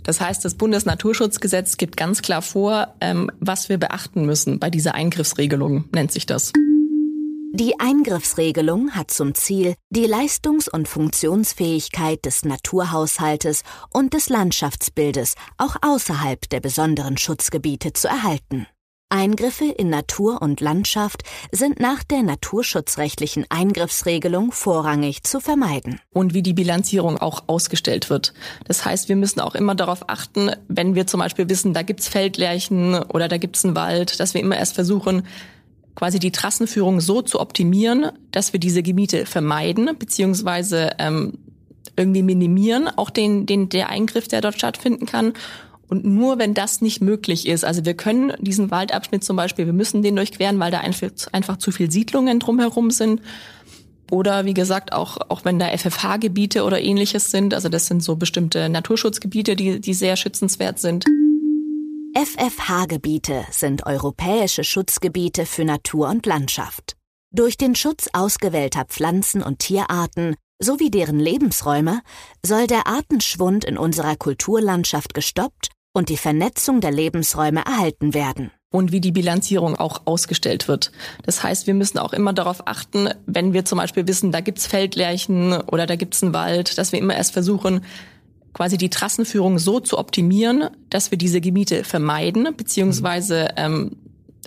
Das 0.03 0.21
heißt, 0.21 0.43
das 0.45 0.55
Bundesnaturschutzgesetz 0.55 1.77
gibt 1.77 1.97
ganz 1.97 2.21
klar 2.21 2.41
vor, 2.41 2.95
ähm, 3.01 3.29
was 3.39 3.69
wir 3.69 3.77
beachten 3.77 4.25
müssen 4.25 4.57
bei 4.59 4.69
dieser 4.69 4.95
Eingriffsregelung, 4.95 5.85
nennt 5.91 6.11
sich 6.11 6.25
das. 6.25 6.53
Die 7.53 7.79
Eingriffsregelung 7.79 8.91
hat 8.91 9.11
zum 9.11 9.33
Ziel, 9.33 9.75
die 9.89 10.05
Leistungs- 10.05 10.69
und 10.69 10.87
Funktionsfähigkeit 10.87 12.23
des 12.25 12.45
Naturhaushaltes 12.45 13.63
und 13.91 14.13
des 14.13 14.29
Landschaftsbildes 14.29 15.35
auch 15.57 15.75
außerhalb 15.81 16.47
der 16.49 16.59
besonderen 16.59 17.17
Schutzgebiete 17.17 17.93
zu 17.93 18.07
erhalten. 18.07 18.67
Eingriffe 19.09 19.65
in 19.65 19.89
Natur 19.89 20.41
und 20.41 20.59
Landschaft 20.59 21.23
sind 21.51 21.79
nach 21.79 22.03
der 22.03 22.23
naturschutzrechtlichen 22.23 23.45
Eingriffsregelung 23.49 24.51
vorrangig 24.51 25.23
zu 25.23 25.39
vermeiden. 25.39 26.01
Und 26.11 26.33
wie 26.33 26.43
die 26.43 26.53
Bilanzierung 26.53 27.17
auch 27.17 27.45
ausgestellt 27.47 28.09
wird. 28.09 28.33
Das 28.65 28.83
heißt, 28.83 29.07
wir 29.07 29.15
müssen 29.15 29.39
auch 29.39 29.55
immer 29.55 29.75
darauf 29.75 30.09
achten, 30.09 30.51
wenn 30.67 30.95
wir 30.95 31.07
zum 31.07 31.21
Beispiel 31.21 31.49
wissen, 31.49 31.73
da 31.73 31.83
gibt's 31.83 32.07
Feldlärchen 32.07 32.95
oder 32.95 33.27
da 33.27 33.37
gibt's 33.37 33.63
einen 33.63 33.75
Wald, 33.75 34.19
dass 34.19 34.33
wir 34.33 34.41
immer 34.41 34.57
erst 34.57 34.75
versuchen, 34.75 35.23
quasi 35.95 36.19
die 36.19 36.31
Trassenführung 36.31 36.99
so 36.99 37.21
zu 37.21 37.39
optimieren, 37.39 38.11
dass 38.31 38.53
wir 38.53 38.59
diese 38.59 38.83
Gebiete 38.83 39.25
vermeiden, 39.25 39.89
beziehungsweise 39.97 40.91
ähm, 40.99 41.39
irgendwie 41.95 42.23
minimieren, 42.23 42.87
auch 42.87 43.09
den, 43.09 43.45
den, 43.45 43.69
der 43.69 43.89
Eingriff, 43.89 44.27
der 44.27 44.41
dort 44.41 44.55
stattfinden 44.55 45.05
kann 45.05 45.33
und 45.89 46.03
nur 46.03 46.37
wenn 46.37 46.53
das 46.53 46.81
nicht 46.81 47.01
möglich 47.01 47.47
ist, 47.47 47.63
also 47.63 47.85
wir 47.85 47.93
können 47.93 48.33
diesen 48.39 48.71
Waldabschnitt 48.71 49.23
zum 49.23 49.37
Beispiel, 49.37 49.65
wir 49.65 49.73
müssen 49.73 50.01
den 50.01 50.15
durchqueren, 50.15 50.59
weil 50.59 50.71
da 50.71 50.79
einfach, 50.79 51.57
zu 51.57 51.71
viel 51.71 51.89
Siedlungen 51.89 52.39
drumherum 52.39 52.91
sind. 52.91 53.21
Oder 54.11 54.45
wie 54.45 54.53
gesagt, 54.53 54.93
auch, 54.93 55.17
auch 55.29 55.45
wenn 55.45 55.59
da 55.59 55.67
FFH-Gebiete 55.67 56.63
oder 56.63 56.81
ähnliches 56.81 57.31
sind, 57.31 57.53
also 57.53 57.69
das 57.69 57.87
sind 57.87 58.03
so 58.03 58.15
bestimmte 58.15 58.69
Naturschutzgebiete, 58.69 59.55
die, 59.55 59.79
die 59.79 59.93
sehr 59.93 60.15
schützenswert 60.15 60.79
sind. 60.79 61.05
FFH-Gebiete 62.15 63.45
sind 63.51 63.85
europäische 63.85 64.63
Schutzgebiete 64.63 65.45
für 65.45 65.65
Natur 65.65 66.09
und 66.09 66.25
Landschaft. 66.25 66.95
Durch 67.31 67.57
den 67.57 67.75
Schutz 67.75 68.09
ausgewählter 68.13 68.85
Pflanzen- 68.85 69.43
und 69.43 69.59
Tierarten 69.59 70.35
sowie 70.59 70.89
deren 70.89 71.19
Lebensräume 71.19 72.01
soll 72.43 72.65
der 72.65 72.87
Artenschwund 72.87 73.65
in 73.65 73.77
unserer 73.77 74.15
Kulturlandschaft 74.15 75.13
gestoppt 75.13 75.69
und 75.97 76.09
die 76.09 76.17
Vernetzung 76.17 76.79
der 76.79 76.91
Lebensräume 76.91 77.65
erhalten 77.65 78.13
werden. 78.13 78.51
Und 78.69 78.91
wie 78.91 79.01
die 79.01 79.11
Bilanzierung 79.11 79.75
auch 79.75 80.01
ausgestellt 80.05 80.67
wird. 80.67 80.91
Das 81.23 81.41
heißt, 81.41 81.65
wir 81.65 81.73
müssen 81.73 81.97
auch 81.97 82.13
immer 82.13 82.33
darauf 82.33 82.67
achten, 82.67 83.09
wenn 83.25 83.53
wir 83.53 83.65
zum 83.65 83.79
Beispiel 83.79 84.07
wissen, 84.07 84.31
da 84.31 84.41
gibt's 84.41 84.67
Feldlärchen 84.67 85.53
oder 85.53 85.87
da 85.87 85.95
gibt's 85.95 86.21
einen 86.21 86.33
Wald, 86.33 86.77
dass 86.77 86.91
wir 86.91 86.99
immer 86.99 87.15
erst 87.15 87.33
versuchen, 87.33 87.81
quasi 88.53 88.77
die 88.77 88.91
Trassenführung 88.91 89.57
so 89.57 89.79
zu 89.79 89.97
optimieren, 89.97 90.69
dass 90.91 91.09
wir 91.09 91.17
diese 91.17 91.41
Gebiete 91.41 91.83
vermeiden, 91.83 92.47
beziehungsweise 92.55 93.47
ähm, 93.55 93.97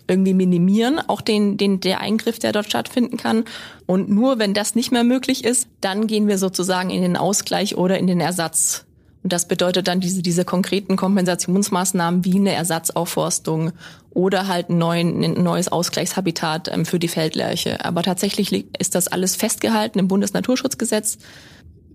irgendwie 0.06 0.34
minimieren, 0.34 1.00
auch 1.00 1.20
den, 1.20 1.56
den, 1.56 1.80
der 1.80 2.00
Eingriff, 2.00 2.38
der 2.38 2.52
dort 2.52 2.66
stattfinden 2.66 3.16
kann. 3.16 3.44
Und 3.86 4.08
nur 4.08 4.38
wenn 4.38 4.54
das 4.54 4.76
nicht 4.76 4.92
mehr 4.92 5.04
möglich 5.04 5.44
ist, 5.44 5.66
dann 5.80 6.06
gehen 6.06 6.28
wir 6.28 6.38
sozusagen 6.38 6.90
in 6.90 7.02
den 7.02 7.16
Ausgleich 7.16 7.76
oder 7.76 7.98
in 7.98 8.06
den 8.06 8.20
Ersatz 8.20 8.84
und 9.22 9.32
das 9.32 9.46
bedeutet 9.46 9.86
dann 9.86 10.00
diese, 10.00 10.22
diese 10.22 10.44
konkreten 10.44 10.96
Kompensationsmaßnahmen 10.96 12.24
wie 12.24 12.36
eine 12.36 12.52
Ersatzaufforstung 12.52 13.72
oder 14.10 14.48
halt 14.48 14.70
ein, 14.70 14.78
neuen, 14.78 15.22
ein 15.22 15.42
neues 15.42 15.68
Ausgleichshabitat 15.68 16.68
ähm, 16.68 16.86
für 16.86 16.98
die 16.98 17.08
Feldlerche. 17.08 17.84
Aber 17.84 18.02
tatsächlich 18.02 18.66
ist 18.78 18.94
das 18.94 19.08
alles 19.08 19.36
festgehalten 19.36 19.98
im 19.98 20.08
Bundesnaturschutzgesetz. 20.08 21.18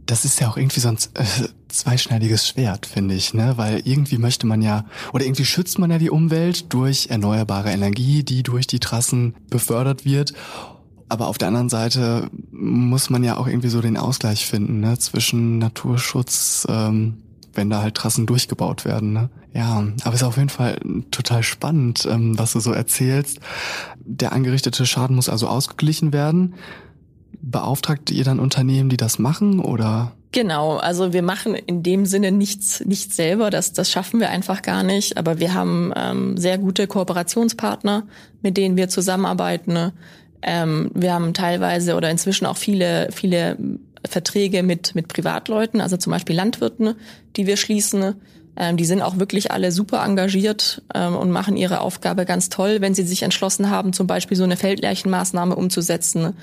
Das 0.06 0.24
ist 0.24 0.40
ja 0.40 0.50
auch 0.50 0.58
irgendwie 0.58 0.80
so 0.80 0.90
ein 0.90 0.98
äh, 1.16 1.24
zweischneidiges 1.68 2.48
Schwert, 2.48 2.86
finde 2.86 3.16
ich, 3.16 3.34
ne? 3.34 3.54
Weil 3.58 3.82
irgendwie 3.86 4.20
möchte 4.20 4.46
man 4.46 4.62
ja, 4.62 4.86
oder 5.12 5.26
irgendwie 5.26 5.46
schützt 5.46 5.80
man 5.80 5.90
ja 5.90 5.98
die 5.98 6.12
Umwelt 6.12 6.72
durch 6.74 7.08
erneuerbare 7.10 7.72
Energie, 7.72 8.24
die 8.24 8.44
durch 8.44 8.68
die 8.68 8.80
Trassen 8.80 9.34
befördert 9.50 10.06
wird. 10.06 10.34
Aber 11.08 11.28
auf 11.28 11.38
der 11.38 11.50
anderen 11.50 11.70
Seite 11.70 12.30
muss 12.52 13.10
man 13.10 13.24
ja 13.24 13.38
auch 13.38 13.48
irgendwie 13.48 13.70
so 13.70 13.82
den 13.82 13.98
Ausgleich 13.98 14.46
finden, 14.46 14.80
ne, 14.80 14.98
zwischen 14.98 15.60
Naturschutz, 15.60 16.66
ähm, 16.70 17.18
wenn 17.54 17.70
da 17.70 17.82
halt 17.82 17.96
Trassen 17.96 18.26
durchgebaut 18.26 18.86
werden. 18.86 19.14
Ne? 19.14 19.30
Ja, 19.54 19.88
aber 20.04 20.14
es 20.14 20.22
ist 20.22 20.28
auf 20.28 20.38
jeden 20.38 20.50
Fall 20.50 20.80
total 21.12 21.44
spannend, 21.44 22.08
ähm, 22.10 22.38
was 22.38 22.54
du 22.54 22.60
so 22.60 22.72
erzählst. 22.72 23.40
Der 24.04 24.34
angerichtete 24.34 24.86
Schaden 24.86 25.16
muss 25.16 25.30
also 25.30 25.48
ausgeglichen 25.48 26.12
werden. 26.12 26.56
Beauftragt 27.42 28.10
ihr 28.12 28.24
dann 28.24 28.40
Unternehmen, 28.40 28.90
die 28.90 28.98
das 28.98 29.20
machen 29.20 29.60
oder? 29.60 30.12
Genau, 30.32 30.76
also 30.76 31.14
wir 31.14 31.22
machen 31.22 31.56
in 31.56 31.82
dem 31.82 32.06
Sinne 32.06 32.34
nichts, 32.34 32.84
nichts 32.84 33.16
selber, 33.16 33.50
das, 33.50 33.72
das 33.72 33.90
schaffen 33.90 34.20
wir 34.20 34.30
einfach 34.30 34.64
gar 34.64 34.84
nicht. 34.84 35.18
Aber 35.18 35.40
wir 35.40 35.54
haben 35.54 35.94
ähm, 35.96 36.36
sehr 36.36 36.58
gute 36.58 36.88
Kooperationspartner, 36.88 38.04
mit 38.42 38.58
denen 38.58 38.76
wir 38.76 38.90
zusammenarbeiten. 38.90 39.94
Ähm, 40.46 40.92
wir 40.94 41.14
haben 41.14 41.34
teilweise 41.34 41.96
oder 41.96 42.10
inzwischen 42.12 42.46
auch 42.46 42.58
viele, 42.58 43.10
viele 43.12 43.58
Verträge 44.08 44.62
mit, 44.62 44.94
mit 44.94 45.08
Privatleuten, 45.08 45.82
also 45.82 45.98
zum 45.98 46.12
Beispiel 46.12 46.36
Landwirten, 46.36 46.96
die 47.36 47.48
wir 47.48 47.58
schließen. 47.58 48.16
Ähm, 48.56 48.78
die 48.78 48.86
sind 48.86 49.02
auch 49.02 49.18
wirklich 49.18 49.52
alle 49.52 49.72
super 49.72 50.04
engagiert 50.06 50.84
ähm, 50.94 51.16
und 51.16 51.32
machen 51.32 51.58
ihre 51.58 51.82
Aufgabe 51.82 52.26
ganz 52.26 52.50
toll, 52.50 52.80
wenn 52.80 52.94
sie 52.94 53.04
sich 53.04 53.24
entschlossen 53.24 53.70
haben, 53.70 53.92
zum 53.92 54.08
Beispiel 54.08 54.38
so 54.38 54.44
eine 54.44 54.56
Feldlärchenmaßnahme 54.56 55.56
umzusetzen 55.56 56.36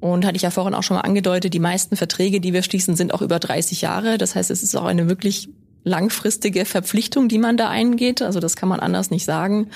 und 0.00 0.24
hatte 0.24 0.36
ich 0.36 0.42
ja 0.42 0.50
vorhin 0.50 0.74
auch 0.74 0.82
schon 0.82 0.96
mal 0.96 1.02
angedeutet, 1.02 1.52
die 1.52 1.60
meisten 1.60 1.96
Verträge, 1.96 2.40
die 2.40 2.52
wir 2.52 2.62
schließen, 2.62 2.96
sind 2.96 3.12
auch 3.12 3.22
über 3.22 3.38
30 3.38 3.82
Jahre. 3.82 4.18
Das 4.18 4.34
heißt, 4.34 4.50
es 4.50 4.62
ist 4.62 4.76
auch 4.76 4.84
eine 4.84 5.08
wirklich 5.08 5.48
langfristige 5.84 6.64
Verpflichtung, 6.64 7.28
die 7.28 7.38
man 7.38 7.56
da 7.56 7.68
eingeht. 7.68 8.22
Also 8.22 8.40
das 8.40 8.56
kann 8.56 8.68
man 8.68 8.80
anders 8.80 9.10
nicht 9.10 9.24
sagen. 9.24 9.68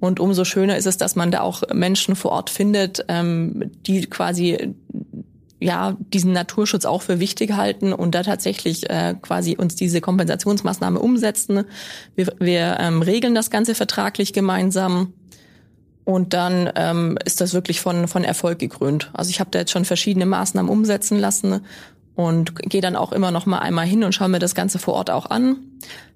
Und 0.00 0.18
umso 0.18 0.44
schöner 0.44 0.76
ist 0.76 0.86
es, 0.86 0.96
dass 0.96 1.14
man 1.14 1.30
da 1.30 1.42
auch 1.42 1.62
Menschen 1.72 2.16
vor 2.16 2.32
Ort 2.32 2.50
findet, 2.50 3.04
ähm, 3.08 3.70
die 3.86 4.06
quasi 4.06 4.74
ja 5.60 5.94
diesen 5.98 6.32
Naturschutz 6.32 6.86
auch 6.86 7.02
für 7.02 7.20
wichtig 7.20 7.52
halten 7.52 7.92
und 7.92 8.14
da 8.14 8.22
tatsächlich 8.22 8.88
äh, 8.88 9.14
quasi 9.20 9.56
uns 9.56 9.76
diese 9.76 10.00
Kompensationsmaßnahme 10.00 10.98
umsetzen. 10.98 11.64
Wir, 12.16 12.32
wir 12.38 12.78
ähm, 12.80 13.02
regeln 13.02 13.34
das 13.34 13.50
Ganze 13.50 13.74
vertraglich 13.74 14.32
gemeinsam 14.32 15.12
und 16.04 16.32
dann 16.32 16.70
ähm, 16.76 17.18
ist 17.26 17.42
das 17.42 17.52
wirklich 17.52 17.82
von, 17.82 18.08
von 18.08 18.24
Erfolg 18.24 18.58
gekrönt. 18.58 19.10
Also 19.12 19.30
ich 19.30 19.38
habe 19.38 19.50
da 19.50 19.58
jetzt 19.58 19.70
schon 19.70 19.84
verschiedene 19.84 20.24
Maßnahmen 20.24 20.70
umsetzen 20.70 21.18
lassen 21.18 21.60
und 22.14 22.54
gehe 22.68 22.80
dann 22.80 22.96
auch 22.96 23.12
immer 23.12 23.30
noch 23.30 23.46
mal 23.46 23.58
einmal 23.58 23.86
hin 23.86 24.04
und 24.04 24.14
schaue 24.14 24.28
mir 24.28 24.38
das 24.38 24.54
Ganze 24.54 24.78
vor 24.78 24.94
Ort 24.94 25.10
auch 25.10 25.26
an. 25.26 25.56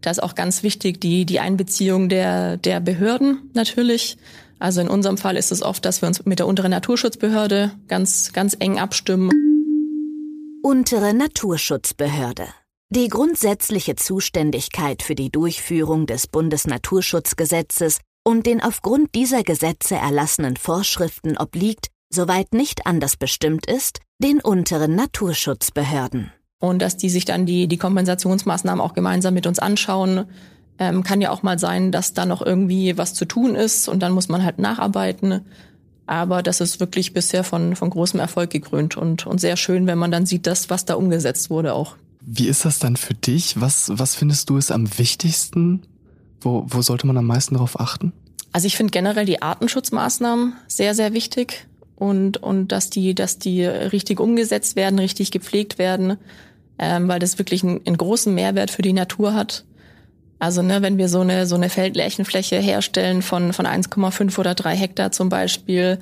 Da 0.00 0.10
ist 0.10 0.22
auch 0.22 0.34
ganz 0.34 0.62
wichtig 0.62 1.00
die, 1.00 1.24
die 1.24 1.40
Einbeziehung 1.40 2.08
der, 2.08 2.56
der 2.56 2.80
Behörden 2.80 3.50
natürlich. 3.54 4.16
Also 4.58 4.80
in 4.80 4.88
unserem 4.88 5.18
Fall 5.18 5.36
ist 5.36 5.52
es 5.52 5.62
oft, 5.62 5.84
dass 5.84 6.02
wir 6.02 6.08
uns 6.08 6.24
mit 6.24 6.38
der 6.38 6.46
unteren 6.46 6.70
Naturschutzbehörde 6.70 7.72
ganz, 7.88 8.32
ganz 8.32 8.56
eng 8.58 8.78
abstimmen. 8.78 9.30
Untere 10.62 11.12
Naturschutzbehörde. 11.14 12.46
Die 12.90 13.08
grundsätzliche 13.08 13.96
Zuständigkeit 13.96 15.02
für 15.02 15.14
die 15.14 15.30
Durchführung 15.30 16.06
des 16.06 16.26
Bundesnaturschutzgesetzes 16.26 17.98
und 18.24 18.46
den 18.46 18.62
aufgrund 18.62 19.14
dieser 19.14 19.42
Gesetze 19.42 19.96
erlassenen 19.96 20.56
Vorschriften 20.56 21.36
obliegt, 21.36 21.88
soweit 22.08 22.52
nicht 22.54 22.86
anders 22.86 23.16
bestimmt 23.16 23.66
ist, 23.66 24.00
den 24.18 24.40
unteren 24.40 24.94
Naturschutzbehörden. 24.94 26.33
Und 26.59 26.80
dass 26.80 26.97
die 26.97 27.11
sich 27.11 27.25
dann 27.25 27.47
die, 27.47 27.68
die 27.68 27.76
Kompensationsmaßnahmen 27.76 28.80
auch 28.80 28.94
gemeinsam 28.94 29.35
mit 29.35 29.47
uns 29.47 29.59
anschauen. 29.59 30.25
Ähm, 30.78 31.02
kann 31.04 31.21
ja 31.21 31.30
auch 31.30 31.42
mal 31.42 31.59
sein, 31.59 31.92
dass 31.92 32.14
da 32.14 32.26
noch 32.26 32.42
irgendwie 32.42 32.97
was 32.99 33.14
zu 33.14 33.26
tun 33.26 33.54
ist 33.54 33.88
und 33.88 34.00
dann 34.00 34.12
muss 34.12 34.28
man 34.28 34.44
halt 34.44 34.59
nacharbeiten. 34.59 35.42
Aber 36.06 36.42
das 36.42 36.61
ist 36.61 36.80
wirklich 36.80 37.12
bisher 37.12 37.44
von, 37.44 37.76
von 37.76 37.90
großem 37.90 38.18
Erfolg 38.18 38.50
gekrönt 38.50 38.97
und, 38.97 39.26
und 39.26 39.40
sehr 39.40 39.56
schön, 39.56 39.87
wenn 39.87 39.99
man 39.99 40.11
dann 40.11 40.26
sieht, 40.26 40.47
dass 40.47 40.71
was 40.71 40.85
da 40.85 40.94
umgesetzt 40.94 41.49
wurde 41.49 41.75
auch. 41.75 41.97
Wie 42.21 42.49
ist 42.49 42.64
das 42.64 42.78
dann 42.78 42.97
für 42.97 43.14
dich? 43.14 43.61
Was, 43.61 43.90
was 43.94 44.14
findest 44.14 44.50
du 44.50 44.56
ist 44.56 44.73
am 44.73 44.99
wichtigsten 44.99 45.83
wo, 46.44 46.64
wo 46.68 46.83
sollte 46.83 47.06
man 47.06 47.16
am 47.16 47.26
meisten 47.26 47.54
darauf 47.54 47.80
achten? 47.80 48.12
Also 48.52 48.66
ich 48.66 48.76
finde 48.76 48.92
generell 48.92 49.25
die 49.25 49.42
Artenschutzmaßnahmen 49.42 50.54
sehr, 50.68 50.94
sehr 50.94 51.12
wichtig 51.12 51.66
und, 51.96 52.38
und 52.38 52.68
dass 52.68 52.90
die, 52.90 53.14
dass 53.14 53.38
die 53.38 53.64
richtig 53.64 54.20
umgesetzt 54.20 54.76
werden, 54.76 54.98
richtig 54.98 55.30
gepflegt 55.30 55.78
werden, 55.78 56.16
ähm, 56.78 57.08
weil 57.08 57.18
das 57.18 57.38
wirklich 57.38 57.62
einen, 57.62 57.80
einen 57.86 57.96
großen 57.96 58.34
Mehrwert 58.34 58.70
für 58.70 58.82
die 58.82 58.92
Natur 58.92 59.34
hat. 59.34 59.64
Also 60.38 60.62
ne, 60.62 60.82
wenn 60.82 60.98
wir 60.98 61.08
so 61.08 61.20
eine 61.20 61.46
so 61.46 61.54
eine 61.54 61.70
Feldlärchenfläche 61.70 62.56
herstellen 62.56 63.22
von 63.22 63.52
von 63.52 63.66
1,5 63.66 64.38
oder 64.38 64.54
3 64.54 64.76
Hektar 64.76 65.12
zum 65.12 65.28
Beispiel, 65.28 65.98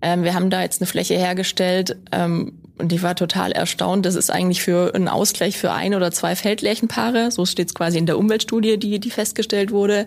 ähm, 0.00 0.22
wir 0.24 0.34
haben 0.34 0.50
da 0.50 0.62
jetzt 0.62 0.80
eine 0.80 0.86
Fläche 0.86 1.14
hergestellt, 1.14 1.96
ähm, 2.12 2.54
und 2.82 2.92
ich 2.92 3.02
war 3.02 3.14
total 3.14 3.52
erstaunt. 3.52 4.04
Das 4.04 4.16
ist 4.16 4.30
eigentlich 4.30 4.60
für 4.60 4.94
einen 4.94 5.08
Ausgleich 5.08 5.56
für 5.56 5.72
ein 5.72 5.94
oder 5.94 6.10
zwei 6.10 6.34
Feldlärchenpaare. 6.34 7.30
So 7.30 7.46
steht 7.46 7.68
es 7.68 7.74
quasi 7.74 7.96
in 7.96 8.06
der 8.06 8.18
Umweltstudie, 8.18 8.76
die, 8.76 8.98
die 8.98 9.10
festgestellt 9.10 9.70
wurde. 9.70 10.04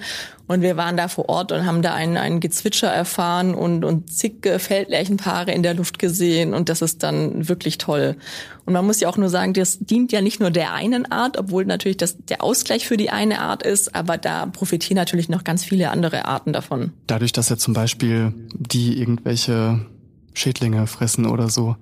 Und 0.48 0.62
wir 0.62 0.76
waren 0.76 0.98
da 0.98 1.08
vor 1.08 1.30
Ort 1.30 1.54
und 1.54 1.66
haben 1.66 1.82
da 1.82 1.94
ein, 1.94 2.18
ein 2.18 2.42
Gezwitscher 2.42 2.90
erfahren 2.90 3.56
und, 3.56 3.86
und 3.86 4.12
zig 4.12 4.46
Feldlärchenpaare 4.58 5.52
in 5.54 5.64
der 5.64 5.74
Luft 5.74 5.98
gesehen. 5.98 6.54
Und 6.54 6.68
das 6.68 6.82
ist 6.82 7.02
dann 7.02 7.48
wirklich 7.48 7.78
toll. 7.78 8.18
Und 8.66 8.74
man 8.74 8.86
muss 8.86 9.00
ja 9.00 9.08
auch 9.08 9.18
nur 9.18 9.30
sagen, 9.30 9.54
das 9.54 9.80
dient 9.80 10.12
ja 10.12 10.22
nicht 10.22 10.42
nur 10.42 10.52
der 10.52 10.74
einen 10.74 11.10
Art, 11.10 11.38
obwohl 11.38 11.66
natürlich 11.66 11.98
das 11.98 12.18
der 12.18 12.44
Ausgleich 12.44 12.86
für 12.86 12.98
die 12.98 13.10
eine 13.10 13.40
Art 13.40 13.64
ist, 13.64 13.96
aber 13.96 14.18
da 14.18 14.48
profitieren 14.48 14.98
natürlich 14.98 15.30
noch 15.30 15.46
ganz 15.46 15.64
viele 15.64 15.92
andere 15.92 16.26
Arten 16.26 16.52
davon. 16.52 16.92
Dadurch, 17.08 17.32
dass 17.32 17.48
ja 17.48 17.58
zum 17.58 17.74
Beispiel 17.74 18.34
die 18.54 19.00
irgendwelche 19.00 19.86
Schädlinge 20.34 20.86
fressen 20.88 21.26
oder 21.26 21.50
so, 21.50 21.78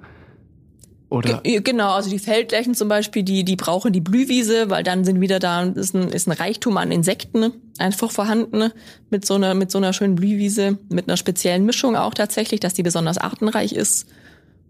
oder? 1.14 1.42
Genau, 1.44 1.92
also 1.92 2.10
die 2.10 2.18
Feldlärchen 2.18 2.74
zum 2.74 2.90
Beispiel, 2.90 3.22
die, 3.22 3.44
die 3.44 3.56
brauchen 3.56 3.94
die 3.94 4.02
Blühwiese, 4.02 4.72
weil 4.72 4.84
dann 4.84 5.06
sind 5.06 5.22
wieder 5.22 5.38
da, 5.38 5.62
ist 5.62 5.94
ein, 5.94 6.08
ist 6.10 6.28
ein 6.28 6.32
Reichtum 6.32 6.76
an 6.78 6.92
Insekten 6.92 7.54
einfach 7.78 8.12
vorhanden 8.12 8.72
mit 9.12 9.24
so 9.24 9.36
einer, 9.36 9.54
mit 9.54 9.70
so 9.70 9.78
einer 9.78 9.94
schönen 9.94 10.16
Blühwiese, 10.16 10.80
mit 10.90 11.08
einer 11.08 11.16
speziellen 11.18 11.66
Mischung 11.66 11.96
auch 11.96 12.16
tatsächlich, 12.16 12.60
dass 12.60 12.74
die 12.74 12.82
besonders 12.82 13.20
artenreich 13.20 13.74
ist. 13.74 14.08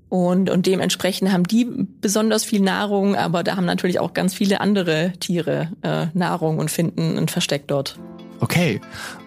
Und, 0.10 0.50
und 0.50 0.66
dementsprechend 0.66 1.32
haben 1.32 1.46
die 1.46 1.66
besonders 2.02 2.44
viel 2.44 2.62
Nahrung, 2.62 3.16
aber 3.16 3.44
da 3.44 3.56
haben 3.56 3.66
natürlich 3.66 4.00
auch 4.00 4.14
ganz 4.14 4.34
viele 4.34 4.60
andere 4.60 5.14
Tiere 5.20 5.72
äh, 5.82 6.08
Nahrung 6.14 6.60
und 6.60 6.70
finden 6.70 7.18
ein 7.18 7.30
Versteck 7.30 7.68
dort. 7.68 7.98
Okay, 8.42 8.82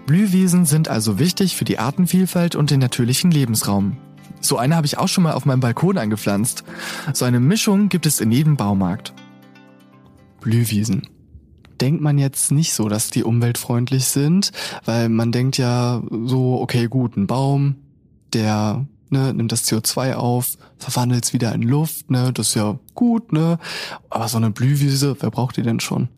Blühwiesen 0.07 0.67
sind 0.67 0.89
also 0.89 1.19
wichtig 1.19 1.57
für 1.57 1.65
die 1.65 1.79
Artenvielfalt 1.79 2.55
und 2.55 2.71
den 2.71 2.81
natürlichen 2.81 3.31
Lebensraum. 3.31 3.97
So 4.47 4.59
eine 4.59 4.77
habe 4.77 4.87
ich 4.87 4.99
auch 4.99 5.09
schon 5.09 5.25
mal 5.25 5.33
auf 5.33 5.45
meinem 5.45 5.61
Balkon 5.61 5.99
angepflanzt. 5.99 6.65
So 7.13 7.25
eine 7.25 7.41
Mischung 7.41 7.89
gibt 7.89 8.07
es 8.07 8.21
in 8.21 8.31
jedem 8.31 8.57
Baumarkt. 8.57 9.13
Blühwiesen. 10.41 11.09
Denkt 11.81 12.01
man 12.01 12.17
jetzt 12.17 12.53
nicht 12.53 12.73
so, 12.73 12.89
dass 12.89 13.11
die 13.11 13.25
umweltfreundlich 13.25 14.07
sind, 14.07 14.53
weil 14.85 15.09
man 15.09 15.33
denkt 15.33 15.59
ja 15.59 16.03
so, 16.25 16.61
okay, 16.61 16.87
gut, 16.87 17.17
ein 17.17 17.27
Baum, 17.27 17.77
der 18.33 18.87
ne, 19.11 19.35
nimmt 19.35 19.53
das 19.53 19.67
CO2 19.67 20.15
auf, 20.15 20.57
verwandelt 20.79 21.25
es 21.25 21.33
wieder 21.33 21.53
in 21.53 21.63
Luft, 21.63 22.11
ne, 22.11 22.33
das 22.33 22.49
ist 22.49 22.55
ja 22.55 22.79
gut, 22.95 23.33
ne. 23.33 23.59
Aber 24.09 24.29
so 24.29 24.37
eine 24.37 24.51
Blühwiese, 24.51 25.17
wer 25.21 25.31
braucht 25.31 25.57
die 25.57 25.63
denn 25.63 25.81
schon? 25.81 26.09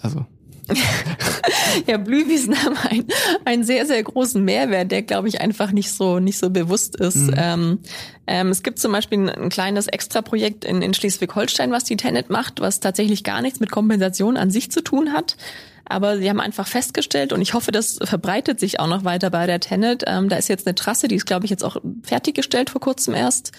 Also. 0.00 0.26
ja, 1.86 1.96
Blühwiesen 1.96 2.56
haben 2.62 2.76
einen, 2.76 3.04
einen 3.44 3.64
sehr, 3.64 3.86
sehr 3.86 4.02
großen 4.02 4.42
Mehrwert, 4.44 4.92
der, 4.92 5.02
glaube 5.02 5.28
ich, 5.28 5.40
einfach 5.40 5.72
nicht 5.72 5.90
so, 5.90 6.20
nicht 6.20 6.38
so 6.38 6.50
bewusst 6.50 6.96
ist. 6.96 7.16
Mhm. 7.16 7.34
Ähm, 7.36 7.78
ähm, 8.26 8.48
es 8.48 8.62
gibt 8.62 8.78
zum 8.78 8.92
Beispiel 8.92 9.18
ein, 9.18 9.28
ein 9.28 9.48
kleines 9.48 9.88
Extraprojekt 9.88 10.64
in, 10.64 10.82
in 10.82 10.94
Schleswig-Holstein, 10.94 11.72
was 11.72 11.84
die 11.84 11.96
Tenet 11.96 12.30
macht, 12.30 12.60
was 12.60 12.80
tatsächlich 12.80 13.24
gar 13.24 13.42
nichts 13.42 13.60
mit 13.60 13.70
Kompensation 13.70 14.36
an 14.36 14.50
sich 14.50 14.70
zu 14.70 14.82
tun 14.82 15.12
hat. 15.12 15.36
Aber 15.84 16.16
sie 16.16 16.30
haben 16.30 16.40
einfach 16.40 16.68
festgestellt, 16.68 17.32
und 17.32 17.42
ich 17.42 17.54
hoffe, 17.54 17.72
das 17.72 17.98
verbreitet 18.02 18.60
sich 18.60 18.78
auch 18.78 18.86
noch 18.86 19.04
weiter 19.04 19.30
bei 19.30 19.46
der 19.46 19.60
Tenet. 19.60 20.04
Ähm, 20.06 20.28
da 20.28 20.36
ist 20.36 20.48
jetzt 20.48 20.66
eine 20.66 20.74
Trasse, 20.74 21.08
die 21.08 21.16
ist, 21.16 21.26
glaube 21.26 21.44
ich, 21.44 21.50
jetzt 21.50 21.64
auch 21.64 21.76
fertiggestellt 22.02 22.70
vor 22.70 22.80
kurzem 22.80 23.14
erst. 23.14 23.52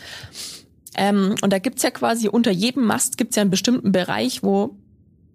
Ähm, 0.96 1.36
und 1.42 1.52
da 1.52 1.60
gibt's 1.60 1.84
ja 1.84 1.92
quasi 1.92 2.30
unter 2.30 2.52
jedem 2.52 2.86
Mast 2.86 3.18
gibt's 3.18 3.36
ja 3.36 3.42
einen 3.42 3.52
bestimmten 3.52 3.92
Bereich, 3.92 4.42
wo 4.44 4.78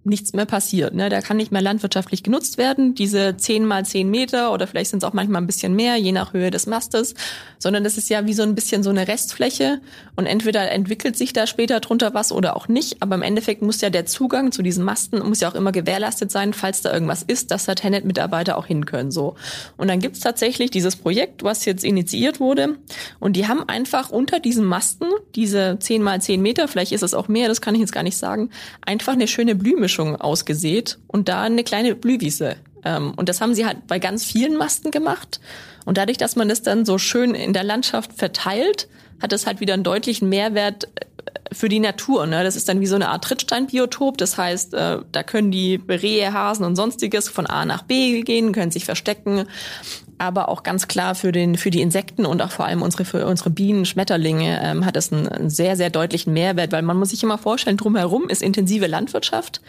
nichts 0.09 0.33
mehr 0.33 0.47
passiert. 0.47 0.95
Ne? 0.95 1.09
Der 1.09 1.23
kann 1.23 1.37
nicht 1.37 1.53
mehr 1.53 1.63
landwirtschaftlich 1.63 2.23
genutzt 2.23 2.59
werden, 2.59 2.95
diese 2.95 3.37
zehn 3.37 3.65
mal 3.65 3.85
zehn 3.85 4.11
Meter 4.11 4.53
oder 4.53 4.67
vielleicht 4.67 4.91
sind 4.91 5.03
es 5.03 5.09
auch 5.09 5.13
manchmal 5.13 5.43
ein 5.43 5.47
bisschen 5.47 5.75
mehr, 5.75 5.97
je 5.97 6.13
nach 6.13 6.33
Höhe 6.33 6.51
des 6.51 6.67
Mastes, 6.67 7.15
sondern 7.59 7.85
das 7.85 7.99
ist 7.99 8.09
ja 8.09 8.27
wie 8.27 8.35
so 8.35 8.43
ein 8.43 8.55
bisschen 8.55 8.83
so 8.83 8.91
eine 8.91 9.09
Restfläche 9.09 9.81
und 10.17 10.27
entweder 10.27 10.71
entwickelt 10.71 11.17
sich 11.17 11.33
da 11.33 11.47
später 11.47 11.81
drunter 11.81 12.15
was 12.15 12.33
oder 12.33 12.57
auch 12.57 12.69
nicht, 12.69 13.03
aber 13.03 13.15
im 13.15 13.23
Endeffekt 13.23 13.63
muss 13.63 13.81
ja 13.81 13.91
der 13.91 14.07
Zugang 14.07 14.53
zu 14.53 14.63
diesen 14.63 14.85
Masten 14.85 15.19
muss 15.29 15.41
ja 15.41 15.51
auch 15.51 15.55
immer 15.55 15.73
gewährleistet 15.73 16.31
sein, 16.31 16.53
falls 16.53 16.83
da 16.83 16.93
irgendwas 16.93 17.23
ist, 17.23 17.51
dass 17.51 17.67
da 17.67 17.75
Tenet-Mitarbeiter 17.75 18.57
auch 18.57 18.67
hin 18.67 18.87
können. 18.87 19.11
So. 19.11 19.37
Und 19.77 19.89
dann 19.89 20.01
gibt's 20.01 20.21
tatsächlich 20.21 20.71
dieses 20.71 20.97
Projekt, 20.97 21.43
was 21.43 21.65
jetzt 21.65 21.85
initiiert 21.85 22.41
wurde 22.41 22.77
und 23.21 23.35
die 23.35 23.47
haben 23.47 23.69
einfach 23.69 24.11
unter 24.11 24.41
diesen 24.41 24.65
Masten, 24.65 25.09
diese 25.35 25.79
zehn 25.79 26.03
mal 26.03 26.21
zehn 26.21 26.43
Meter, 26.43 26.69
vielleicht 26.69 26.93
ist 26.93 27.03
es 27.03 27.15
auch 27.15 27.29
mehr, 27.29 27.49
das 27.49 27.61
kann 27.61 27.75
ich 27.75 27.81
jetzt 27.81 27.93
gar 27.93 28.03
nicht 28.03 28.17
sagen, 28.17 28.51
einfach 28.85 29.13
eine 29.13 29.29
schöne 29.29 29.55
Blühmischung 29.55 29.98
Mischung 29.99 30.17
ausgesät 30.17 30.99
und 31.09 31.29
da 31.29 31.43
eine 31.43 31.65
kleine 31.65 31.95
Blühwiese. 31.95 32.57
Ähm, 32.85 33.13
und 33.17 33.29
das 33.29 33.41
haben 33.41 33.55
sie 33.55 33.67
halt 33.67 33.87
bei 33.89 33.99
ganz 33.99 34.25
vielen 34.25 34.57
Masten 34.57 34.91
gemacht. 34.91 35.41
Und 35.85 35.99
dadurch, 35.99 36.19
dass 36.19 36.37
man 36.37 36.49
das 36.49 36.63
dann 36.63 36.85
so 36.85 36.99
schön 36.99 37.35
in 37.35 37.53
der 37.53 37.65
Landschaft 37.65 38.13
verteilt, 38.13 38.89
hat 39.21 39.33
es 39.33 39.47
halt 39.47 39.61
wieder 39.61 39.75
einen 39.75 39.83
deutlichen 39.83 40.29
Mehrwert 40.29 40.87
für 41.51 41.69
die 41.69 41.81
Natur. 41.81 42.27
Ne? 42.27 42.45
Das 42.45 42.55
ist 42.55 42.69
dann 42.69 42.81
wie 42.81 42.87
so 42.87 42.95
eine 42.95 43.09
Art 43.09 43.25
Trittsteinbiotop. 43.25 44.19
Das 44.19 44.39
heißt, 44.39 44.75
äh, 44.75 44.99
da 45.11 45.23
können 45.25 45.51
die 45.51 45.81
Rehe, 45.89 46.33
Hasen 46.33 46.65
und 46.65 46.77
sonstiges 46.77 47.29
von 47.29 47.47
A 47.47 47.65
nach 47.65 47.83
B 47.83 48.23
gehen, 48.23 48.53
können 48.53 48.71
sich 48.71 48.85
verstecken. 48.85 49.47
Aber 50.19 50.49
auch 50.49 50.63
ganz 50.63 50.89
klar 50.89 51.15
für 51.15 51.33
den 51.33 51.57
für 51.57 51.71
die 51.71 51.81
Insekten 51.81 52.27
und 52.27 52.43
auch 52.43 52.51
vor 52.51 52.67
allem 52.67 52.83
unsere 52.83 53.05
für 53.05 53.27
unsere 53.27 53.51
Bienen, 53.51 53.85
Schmetterlinge 53.85 54.61
ähm, 54.63 54.85
hat 54.85 54.97
es 54.97 55.13
einen, 55.13 55.29
einen 55.29 55.51
sehr 55.51 55.77
sehr 55.77 55.91
deutlichen 55.91 56.33
Mehrwert, 56.33 56.73
weil 56.73 56.83
man 56.83 56.97
muss 56.97 57.11
sich 57.11 57.23
immer 57.23 57.39
vorstellen, 57.39 57.77
drumherum 57.77 58.29
ist 58.29 58.43
intensive 58.43 58.87
Landwirtschaft. 58.87 59.61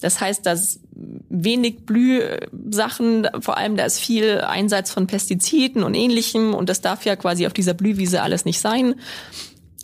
Das 0.00 0.20
heißt, 0.20 0.46
dass 0.46 0.80
wenig 1.28 1.84
Blühsachen, 1.84 3.28
vor 3.40 3.58
allem 3.58 3.76
da 3.76 3.84
ist 3.84 3.98
viel 3.98 4.40
Einsatz 4.40 4.90
von 4.90 5.06
Pestiziden 5.06 5.82
und 5.82 5.94
ähnlichem 5.94 6.54
und 6.54 6.68
das 6.68 6.80
darf 6.80 7.04
ja 7.04 7.16
quasi 7.16 7.46
auf 7.46 7.52
dieser 7.52 7.74
Blühwiese 7.74 8.22
alles 8.22 8.44
nicht 8.44 8.60
sein. 8.60 8.94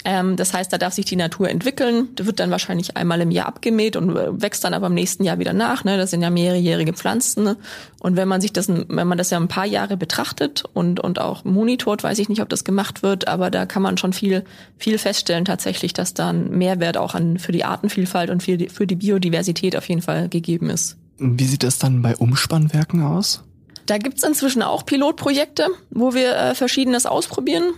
Ähm, 0.09 0.37
das 0.37 0.55
heißt, 0.55 0.73
da 0.73 0.79
darf 0.79 0.95
sich 0.95 1.05
die 1.05 1.17
Natur 1.17 1.51
entwickeln. 1.51 2.11
Da 2.15 2.27
wird 2.27 2.39
dann 2.39 2.53
wahrscheinlich 2.53 2.97
einmal 2.97 3.21
im 3.21 3.33
Jahr 3.33 3.47
abgemäht 3.47 3.97
und 3.97 4.17
äh, 4.17 4.41
wächst 4.41 4.63
dann 4.63 4.73
aber 4.73 4.87
im 4.87 4.95
nächsten 4.95 5.25
Jahr 5.25 5.41
wieder 5.41 5.53
nach. 5.53 5.83
Ne? 5.83 5.97
Das 5.97 6.13
sind 6.13 6.23
ja 6.23 6.31
mehrjährige 6.31 6.93
Pflanzen. 6.93 7.43
Ne? 7.43 7.57
Und 7.99 8.15
wenn 8.15 8.29
man 8.29 8.41
sich 8.41 8.53
das, 8.53 8.69
wenn 8.69 9.09
man 9.09 9.19
das 9.19 9.31
ja 9.31 9.39
ein 9.39 9.49
paar 9.49 9.67
Jahre 9.67 9.97
betrachtet 9.97 10.63
und, 10.73 11.01
und 11.01 11.19
auch 11.19 11.45
monitort, 11.45 12.05
weiß 12.05 12.21
ich 12.21 12.29
nicht, 12.29 12.41
ob 12.41 12.49
das 12.49 12.63
gemacht 12.63 13.03
wird, 13.03 13.27
aber 13.27 13.51
da 13.51 13.67
kann 13.67 13.83
man 13.83 13.99
schon 13.99 14.13
viel, 14.13 14.45
viel 14.79 14.97
feststellen 14.99 15.45
tatsächlich, 15.45 15.93
dass 15.93 16.15
da 16.15 16.31
ein 16.31 16.57
Mehrwert 16.57 16.99
auch 16.99 17.17
an, 17.17 17.41
für 17.41 17.51
die 17.51 17.65
Artenvielfalt 17.65 18.31
und 18.31 18.45
für 18.45 18.57
die, 18.57 18.69
für 18.69 18.87
die 18.87 18.95
Biodiversität 18.95 19.75
auf 19.75 19.89
jeden 19.89 20.03
Fall 20.03 20.29
gegeben 20.29 20.71
ist. 20.71 20.97
Wie 21.19 21.47
sieht 21.47 21.65
das 21.65 21.81
dann 21.81 22.01
bei 22.03 22.15
Umspannwerken 22.15 23.03
aus? 23.03 23.43
Da 23.87 23.99
gibt's 23.99 24.23
inzwischen 24.23 24.63
auch 24.63 24.87
Pilotprojekte, 24.87 25.67
wo 25.91 26.15
wir 26.15 26.37
äh, 26.37 26.55
Verschiedenes 26.55 27.07
ausprobieren. 27.07 27.73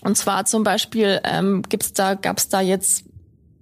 Und 0.00 0.16
zwar 0.16 0.44
zum 0.46 0.64
Beispiel 0.64 1.20
ähm, 1.24 1.62
gibt's 1.68 1.92
da, 1.92 2.14
gab's 2.14 2.48
da 2.48 2.60
jetzt, 2.60 3.04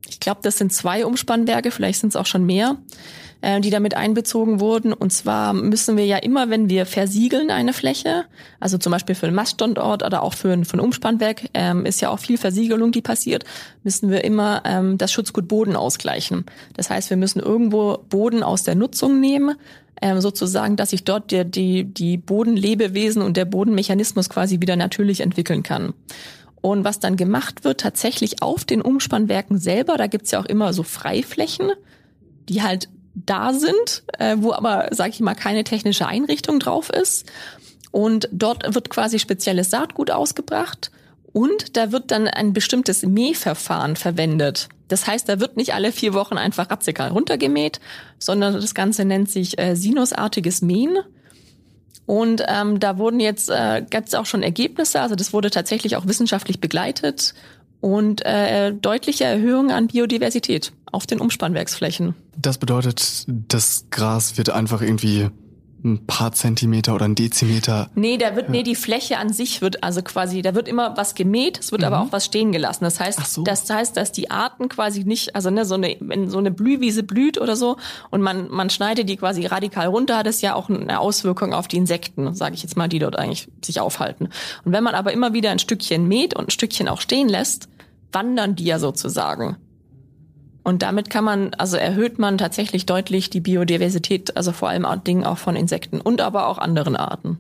ich 0.09 0.21
glaube, 0.21 0.41
das 0.43 0.59
sind 0.59 0.73
zwei 0.73 1.05
Umspannwerke, 1.05 1.71
vielleicht 1.71 2.01
sind 2.01 2.11
es 2.11 2.17
auch 2.17 2.27
schon 2.27 2.47
mehr, 2.47 2.77
äh, 3.41 3.61
die 3.61 3.71
damit 3.71 3.95
einbezogen 3.95 4.61
wurden. 4.61 4.93
Und 4.93 5.13
zwar 5.13 5.53
müssen 5.53 5.97
wir 5.97 6.05
ja 6.05 6.17
immer, 6.17 6.51
wenn 6.51 6.69
wir 6.69 6.87
versiegeln 6.87 7.51
eine 7.51 7.73
Fläche, 7.73 8.25
also 8.61 8.79
zum 8.79 8.93
Beispiel 8.93 9.15
für 9.15 9.27
einen 9.27 9.37
Maststandort 9.37 10.03
oder 10.03 10.23
auch 10.23 10.35
für 10.35 10.53
ein, 10.53 10.65
für 10.65 10.77
ein 10.77 10.81
Umspannwerk, 10.81 11.49
ähm, 11.55 11.87
ist 11.87 12.01
ja 12.01 12.11
auch 12.11 12.19
viel 12.19 12.39
Versiegelung, 12.39 12.93
die 12.93 13.03
passiert, 13.03 13.45
müssen 13.85 14.11
wir 14.11 14.25
immer 14.25 14.63
ähm, 14.65 14.99
das 14.99 15.13
Schutzgut 15.13 15.49
Boden 15.49 15.77
ausgleichen. 15.77 16.47
Das 16.75 16.91
heißt, 16.91 17.11
wir 17.11 17.17
müssen 17.17 17.41
irgendwo 17.41 17.99
Boden 18.09 18.43
aus 18.43 18.65
der 18.65 18.75
Nutzung 18.75 19.21
nehmen, 19.21 19.57
ähm, 20.01 20.21
sozusagen, 20.21 20.77
dass 20.77 20.91
sich 20.91 21.05
dort 21.05 21.31
der, 21.31 21.45
die, 21.45 21.85
die 21.85 22.17
Bodenlebewesen 22.17 23.23
und 23.23 23.37
der 23.37 23.45
Bodenmechanismus 23.45 24.29
quasi 24.29 24.61
wieder 24.61 24.77
natürlich 24.77 25.21
entwickeln 25.21 25.63
kann. 25.63 25.95
Und 26.61 26.85
was 26.85 26.99
dann 26.99 27.17
gemacht 27.17 27.65
wird, 27.65 27.81
tatsächlich 27.81 28.43
auf 28.43 28.65
den 28.65 28.83
Umspannwerken 28.83 29.59
selber, 29.59 29.97
da 29.97 30.07
gibt's 30.07 30.33
ja 30.33 30.41
auch 30.41 30.45
immer 30.47 30.73
so 30.73 30.83
Freiflächen, 30.83 31.71
die 32.49 32.63
halt 32.63 32.89
da 33.27 33.53
sind, 33.53 34.03
äh, 34.19 34.37
wo 34.39 34.53
aber, 34.53 34.89
sage 34.93 35.11
ich 35.11 35.21
mal, 35.21 35.35
keine 35.35 35.65
technische 35.65 36.07
Einrichtung 36.07 36.59
drauf 36.59 36.91
ist. 36.91 37.27
Und 37.91 38.29
dort 38.33 38.75
wird 38.75 38.91
quasi 38.91 39.19
spezielles 39.19 39.71
Saatgut 39.71 40.11
ausgebracht 40.11 40.91
und 41.33 41.77
da 41.77 41.93
wird 41.93 42.11
dann 42.11 42.29
ein 42.29 42.53
bestimmtes 42.53 43.03
Mähverfahren 43.03 43.97
verwendet. 43.97 44.69
Das 44.89 45.07
heißt, 45.07 45.29
da 45.29 45.41
wird 45.41 45.57
nicht 45.57 45.75
alle 45.75 45.93
vier 45.93 46.15
Wochen 46.15 46.39
einfach 46.39 46.71
radikal 46.71 47.11
runtergemäht, 47.11 47.81
sondern 48.19 48.55
das 48.55 48.75
Ganze 48.75 49.05
nennt 49.05 49.31
sich 49.31 49.59
äh, 49.59 49.75
sinusartiges 49.75 50.63
Mähen. 50.63 50.99
Und 52.07 52.43
ähm, 52.49 52.81
da 52.81 52.97
wurden 52.97 53.21
jetzt, 53.21 53.51
äh, 53.51 53.85
gab 53.89 54.07
es 54.07 54.15
auch 54.15 54.25
schon 54.25 54.43
Ergebnisse, 54.43 55.01
also 55.01 55.15
das 55.15 55.35
wurde 55.35 55.51
tatsächlich 55.51 55.95
auch 55.97 56.07
wissenschaftlich 56.07 56.59
begleitet 56.59 57.35
und 57.81 58.25
äh, 58.25 58.73
deutliche 58.73 59.25
Erhöhungen 59.25 59.71
an 59.71 59.89
Biodiversität 59.89 60.73
auf 60.91 61.07
den 61.07 61.21
Umspannwerksflächen. 61.21 62.15
Das 62.37 62.59
bedeutet, 62.59 63.25
das 63.27 63.87
Gras 63.91 64.39
wird 64.39 64.51
einfach 64.51 64.83
irgendwie 64.83 65.29
ein 65.85 66.07
paar 66.07 66.33
Zentimeter 66.33 66.95
oder 66.95 67.05
ein 67.05 67.15
Dezimeter. 67.15 67.91
Nee, 67.95 68.17
da 68.17 68.35
wird, 68.35 68.49
nee, 68.49 68.63
die 68.63 68.75
Fläche 68.75 69.19
an 69.19 69.33
sich 69.33 69.63
wird 69.63 69.85
also 69.85 70.03
quasi, 70.03 70.43
da 70.43 70.55
wird 70.55 70.69
immer 70.69 70.97
was 70.97 71.15
gemäht, 71.15 71.59
es 71.59 71.71
wird 71.71 71.83
mhm. 71.83 71.87
aber 71.87 72.01
auch 72.01 72.13
was 72.13 72.25
stehen 72.25 72.53
gelassen. 72.53 72.85
Das 72.85 72.99
heißt, 72.99 73.25
so. 73.27 73.45
das 73.45 73.69
heißt, 73.71 73.97
dass 73.97 74.11
die 74.13 74.31
Arten 74.31 74.69
quasi 74.69 75.05
nicht, 75.05 75.35
also 75.37 75.51
ne, 75.51 75.65
so 75.65 75.75
eine, 75.75 75.97
wenn 76.01 76.29
so 76.29 76.39
eine 76.39 76.51
Blühwiese 76.51 77.03
blüht 77.03 77.41
oder 77.41 77.55
so 77.55 77.77
und 78.11 78.23
man, 78.23 78.49
man 78.49 78.71
schneidet 78.71 79.09
die 79.09 79.17
quasi 79.17 79.47
radikal 79.47 79.87
runter, 79.87 80.19
hat 80.19 80.27
es 80.27 80.41
ja 80.41 80.55
auch 80.55 80.69
eine 80.69 80.99
Auswirkung 80.99 81.55
auf 81.55 81.69
die 81.69 81.77
Insekten, 81.77 82.35
sage 82.35 82.55
ich 82.55 82.63
jetzt 82.63 82.77
mal, 82.77 82.89
die 82.89 82.99
dort 82.99 83.17
eigentlich 83.17 83.49
sich 83.65 83.81
aufhalten. 83.81 84.31
Und 84.65 84.73
wenn 84.73 84.85
man 84.85 84.95
aber 84.95 85.13
immer 85.13 85.33
wieder 85.33 85.51
ein 85.51 85.59
Stückchen 85.59 86.09
mäht 86.09 86.35
und 86.35 86.49
ein 86.49 86.51
Stückchen 86.51 86.89
auch 86.89 87.01
stehen 87.01 87.29
lässt, 87.29 87.69
wandern 88.13 88.57
die 88.57 88.65
ja 88.65 88.79
sozusagen. 88.79 89.57
Und 90.63 90.83
damit 90.83 91.09
kann 91.11 91.25
man, 91.25 91.55
also 91.55 91.77
erhöht 91.77 92.19
man 92.19 92.37
tatsächlich 92.37 92.87
deutlich 92.87 93.31
die 93.31 93.41
Biodiversität, 93.41 94.37
also 94.37 94.53
vor 94.53 94.69
allem 94.69 94.87
Dingen 95.05 95.25
auch 95.25 95.39
von 95.39 95.57
Insekten 95.57 96.01
und 96.01 96.21
aber 96.21 96.47
auch 96.47 96.59
anderen 96.59 96.97
Arten. 96.97 97.39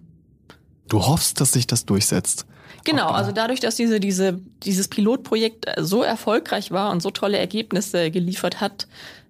Du 0.88 1.07
hoffst, 1.07 1.40
dass 1.40 1.52
sich 1.52 1.66
das 1.66 1.85
durchsetzt. 1.85 2.46
Genau, 2.85 3.09
also 3.09 3.33
dadurch, 3.33 3.61
dass 3.61 3.76
diese, 3.76 4.00
diese, 4.00 4.40
dieses 4.62 4.88
Pilotprojekt 4.88 5.66
so 5.78 6.02
erfolgreich 6.02 6.70
war 6.70 6.90
und 6.90 7.02
so 7.02 7.11
tolle 7.11 7.37
Ergebnisse 7.37 8.11
geliefert 8.11 8.61
hat, 8.61 8.87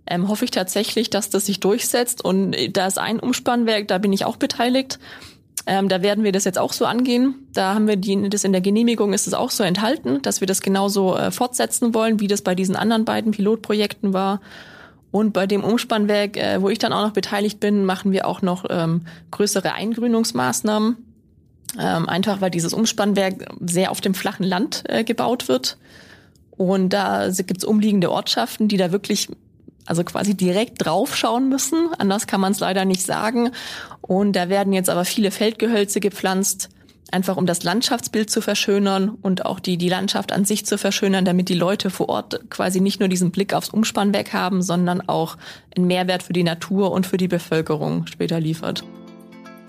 ähm, 0.07 0.29
hoffe 0.29 0.45
ich 0.45 0.51
tatsächlich, 0.51 1.11
dass 1.11 1.31
das 1.31 1.47
sich 1.47 1.61
durchsetzt. 1.61 2.25
Und 2.25 2.57
da 2.73 2.87
ist 2.87 2.99
ein 2.99 3.21
Umspannwerk, 3.21 3.89
da 3.89 3.99
bin 3.99 4.13
ich 4.13 4.25
auch 4.25 4.37
beteiligt. 4.37 4.99
Ähm, 5.71 5.91
da 5.91 6.01
werden 6.01 6.25
wir 6.25 6.33
das 6.33 6.45
jetzt 6.45 6.59
auch 6.59 6.73
so 6.73 6.87
angehen. 6.87 7.35
Da 7.53 7.75
haben 7.75 7.87
wir 7.87 7.97
die, 7.97 8.31
das 8.31 8.43
in 8.43 8.53
der 8.53 8.63
Genehmigung 8.63 9.13
ist 9.13 9.27
es 9.27 9.35
auch 9.35 9.51
so 9.51 9.63
enthalten, 9.63 10.23
dass 10.23 10.41
wir 10.41 10.47
das 10.47 10.63
genauso 10.63 11.15
äh, 11.15 11.31
fortsetzen 11.31 11.93
wollen, 11.93 12.21
wie 12.21 12.27
das 12.27 12.41
bei 12.41 12.55
diesen 12.55 12.75
anderen 12.75 13.05
beiden 13.05 13.33
Pilotprojekten 13.33 14.15
war. 14.15 14.41
Und 15.11 15.35
bei 15.35 15.47
dem 15.47 15.63
Umspannwerk, 15.63 16.39
äh, 16.39 16.63
wo 16.63 16.71
ich 16.71 16.79
dann 16.79 16.95
auch 16.95 17.03
noch 17.03 17.13
beteiligt 17.13 17.61
bin, 17.61 17.85
machen 17.85 18.13
wir 18.13 18.27
auch 18.27 18.41
noch 18.41 18.65
ähm, 18.71 19.03
größere 19.31 19.75
Eingrünungsmaßnahmen. 19.75 20.97
Ähm, 21.79 22.09
einfach 22.09 22.41
weil 22.41 22.51
dieses 22.51 22.73
Umspannwerk 22.73 23.35
sehr 23.61 23.91
auf 23.91 24.01
dem 24.01 24.15
flachen 24.15 24.45
Land 24.45 24.85
äh, 24.89 25.05
gebaut 25.05 25.49
wird. 25.49 25.77
Und 26.57 26.95
da 26.95 27.29
gibt's 27.29 27.65
umliegende 27.65 28.11
Ortschaften, 28.11 28.69
die 28.69 28.79
da 28.79 28.91
wirklich 28.91 29.29
also 29.89 30.05
quasi 30.05 30.35
direkt 30.35 30.85
draufschauen 30.85 31.49
müssen. 31.49 31.91
Anders 31.99 32.27
kann 32.27 32.41
man 32.41 32.53
es 32.53 32.61
leider 32.61 32.85
nicht 32.85 33.03
sagen. 33.03 33.51
Und 34.01 34.35
da 34.35 34.49
werden 34.49 34.73
jetzt 34.73 34.91
aber 34.91 35.05
viele 35.05 35.31
Feldgehölze 35.31 36.01
gepflanzt, 36.01 36.69
einfach 37.11 37.37
um 37.37 37.47
das 37.47 37.63
Landschaftsbild 37.63 38.29
zu 38.31 38.41
verschönern 38.41 39.11
und 39.23 39.47
auch 39.47 39.61
die, 39.61 39.79
die 39.79 39.89
Landschaft 39.89 40.33
an 40.33 40.45
sich 40.45 40.67
zu 40.67 40.77
verschönern, 40.77 41.25
damit 41.25 41.49
die 41.49 41.55
Leute 41.55 41.91
vor 41.91 42.09
Ort 42.09 42.51
quasi 42.51 42.81
nicht 42.81 43.01
nur 43.01 43.09
diesen 43.09 43.31
Blick 43.31 43.55
aufs 43.55 43.71
Umspannwerk 43.71 44.33
haben, 44.35 44.63
sondern 44.63 45.01
auch 45.09 45.37
einen 45.77 45.87
Mehrwert 45.87 46.23
für 46.23 46.35
die 46.35 46.45
Natur 46.45 46.93
und 46.93 47.07
für 47.07 47.17
die 47.17 47.29
Bevölkerung 47.29 48.07
später 48.07 48.41
liefert. 48.41 48.85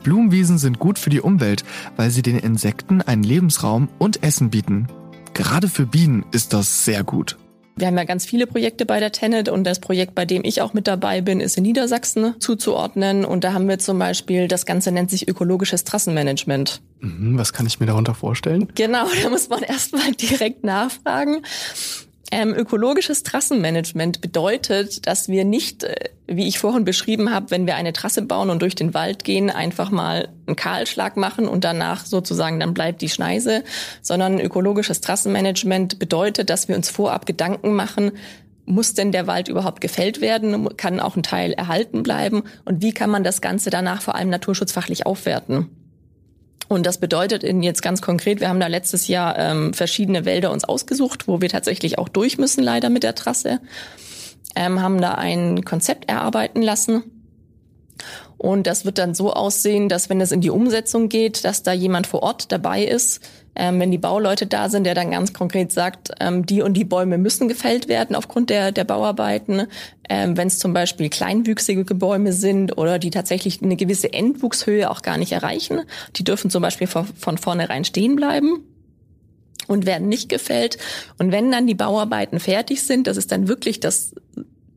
Blumenwiesen 0.04 0.58
sind 0.58 0.80
gut 0.80 0.98
für 0.98 1.10
die 1.10 1.22
Umwelt, 1.22 1.64
weil 1.98 2.10
sie 2.10 2.22
den 2.22 2.40
Insekten 2.40 3.02
einen 3.02 3.24
Lebensraum 3.24 3.90
und 4.00 4.24
Essen 4.24 4.50
bieten. 4.50 4.88
Gerade 5.34 5.68
für 5.68 5.86
Bienen 5.86 6.26
ist 6.32 6.54
das 6.54 6.86
sehr 6.86 7.04
gut. 7.04 7.38
Wir 7.80 7.88
haben 7.88 7.98
ja 7.98 8.04
ganz 8.04 8.26
viele 8.26 8.46
Projekte 8.46 8.86
bei 8.86 9.00
der 9.00 9.12
Tenet 9.12 9.48
und 9.48 9.64
das 9.64 9.80
Projekt, 9.80 10.14
bei 10.14 10.26
dem 10.26 10.44
ich 10.44 10.62
auch 10.62 10.74
mit 10.74 10.88
dabei 10.88 11.22
bin, 11.22 11.40
ist 11.40 11.58
in 11.58 11.64
Niedersachsen 11.64 12.36
zuzuordnen. 12.40 13.24
Und 13.24 13.44
da 13.44 13.54
haben 13.54 13.70
wir 13.70 13.80
zum 13.80 13.98
Beispiel, 13.98 14.48
das 14.48 14.66
Ganze 14.66 14.92
nennt 14.92 15.10
sich 15.10 15.28
ökologisches 15.28 15.86
Trassenmanagement. 15.86 16.82
Mhm, 17.00 17.38
was 17.38 17.54
kann 17.54 17.66
ich 17.66 17.80
mir 17.80 17.86
darunter 17.86 18.14
vorstellen? 18.14 18.68
Genau, 18.76 19.06
da 19.24 19.30
muss 19.30 19.48
man 19.48 19.64
erstmal 19.64 20.12
direkt 20.12 20.64
nachfragen. 20.64 21.44
Ähm, 22.32 22.54
ökologisches 22.54 23.24
Trassenmanagement 23.24 24.22
bedeutet, 24.22 25.08
dass 25.08 25.30
wir 25.30 25.46
nicht, 25.46 25.84
äh, 25.84 25.96
wie 26.28 26.48
ich 26.48 26.60
vorhin 26.60 26.86
beschrieben 26.86 27.32
habe, 27.34 27.50
wenn 27.50 27.66
wir 27.66 27.76
eine 27.76 27.92
Trasse 27.92 28.22
bauen 28.22 28.52
und 28.52 28.62
durch 28.62 28.76
den 28.76 28.94
Wald 28.94 29.24
gehen, 29.24 29.50
einfach 29.50 29.90
mal 29.90 30.30
einen 30.46 30.56
Kahlschlag 30.56 31.18
machen 31.18 31.48
und 31.48 31.64
danach 31.64 32.06
sozusagen 32.06 32.60
dann 32.60 32.76
bleibt 32.76 33.02
die 33.02 33.10
Schneise, 33.10 33.64
sondern 34.04 34.40
ökologisches 34.40 35.02
Trassenmanagement 35.02 35.98
bedeutet, 35.98 36.52
dass 36.52 36.68
wir 36.68 36.76
uns 36.76 36.90
vorab 36.90 37.26
Gedanken 37.26 37.74
machen, 37.74 38.12
muss 38.66 38.94
denn 38.94 39.12
der 39.12 39.26
Wald 39.26 39.48
überhaupt 39.48 39.82
gefällt 39.82 40.22
werden? 40.22 40.78
Kann 40.78 41.00
auch 41.00 41.16
ein 41.16 41.24
Teil 41.24 41.54
erhalten 41.54 42.04
bleiben? 42.04 42.44
Und 42.66 42.84
wie 42.84 42.94
kann 42.94 43.10
man 43.10 43.24
das 43.24 43.42
Ganze 43.42 43.72
danach 43.72 44.04
vor 44.04 44.14
allem 44.14 44.30
naturschutzfachlich 44.30 45.08
aufwerten? 45.08 45.70
Und 46.70 46.86
das 46.86 47.00
bedeutet 47.00 47.44
in 47.44 47.64
jetzt 47.64 47.82
ganz 47.82 48.00
konkret, 48.02 48.40
wir 48.40 48.48
haben 48.48 48.60
da 48.60 48.68
letztes 48.68 49.08
Jahr 49.08 49.38
ähm, 49.38 49.74
verschiedene 49.74 50.24
Wälder 50.24 50.52
uns 50.52 50.64
ausgesucht, 50.64 51.28
wo 51.28 51.42
wir 51.42 51.50
tatsächlich 51.50 51.98
auch 51.98 52.08
durch 52.08 52.38
müssen, 52.38 52.64
leider 52.64 52.90
mit 52.92 53.02
der 53.02 53.16
Trasse. 53.16 53.60
Ähm, 54.56 54.80
haben 54.82 55.02
da 55.02 55.16
ein 55.16 55.66
Konzept 55.66 56.08
erarbeiten 56.08 56.62
lassen. 56.62 57.04
Und 58.38 58.68
das 58.68 58.86
wird 58.86 59.00
dann 59.00 59.16
so 59.16 59.34
aussehen, 59.34 59.90
dass 59.90 60.10
wenn 60.10 60.22
es 60.22 60.32
in 60.32 60.42
die 60.42 60.52
Umsetzung 60.52 61.10
geht, 61.10 61.44
dass 61.44 61.64
da 61.64 61.74
jemand 61.74 62.06
vor 62.06 62.22
Ort 62.22 62.52
dabei 62.52 62.84
ist, 62.84 63.20
ähm, 63.60 63.78
wenn 63.80 63.92
die 63.92 63.98
Bauleute 63.98 64.48
da 64.48 64.70
sind, 64.70 64.86
der 64.86 64.96
dann 64.96 65.12
ganz 65.12 65.34
konkret 65.34 65.74
sagt, 65.74 66.12
ähm, 66.22 66.46
die 66.46 66.62
und 66.62 66.76
die 66.76 66.86
Bäume 66.86 67.18
müssen 67.18 67.50
gefällt 67.50 67.90
werden 67.90 68.16
aufgrund 68.16 68.50
der, 68.50 68.72
der 68.72 68.86
Bauarbeiten. 68.86 69.68
Ähm, 70.10 70.38
wenn 70.38 70.48
es 70.48 70.60
zum 70.60 70.72
Beispiel 70.72 71.10
kleinwüchsige 71.10 71.94
Bäume 71.94 72.32
sind 72.32 72.78
oder 72.78 73.00
die 73.00 73.10
tatsächlich 73.10 73.62
eine 73.62 73.76
gewisse 73.76 74.14
Endwuchshöhe 74.14 74.90
auch 74.90 75.02
gar 75.02 75.18
nicht 75.18 75.34
erreichen, 75.34 75.82
die 76.16 76.24
dürfen 76.24 76.50
zum 76.50 76.62
Beispiel 76.62 76.88
von, 76.88 77.06
von 77.06 77.38
vornherein 77.38 77.84
stehen 77.84 78.16
bleiben. 78.16 78.64
und 79.68 79.86
werden 79.86 80.08
nicht 80.08 80.30
gefällt. 80.30 80.80
Und 81.20 81.32
wenn 81.32 81.52
dann 81.52 81.68
die 81.68 81.76
Bauarbeiten 81.76 82.40
fertig 82.40 82.82
sind, 82.82 83.06
das 83.06 83.18
ist 83.18 83.32
dann 83.32 83.48
wirklich 83.48 83.80
das 83.80 84.16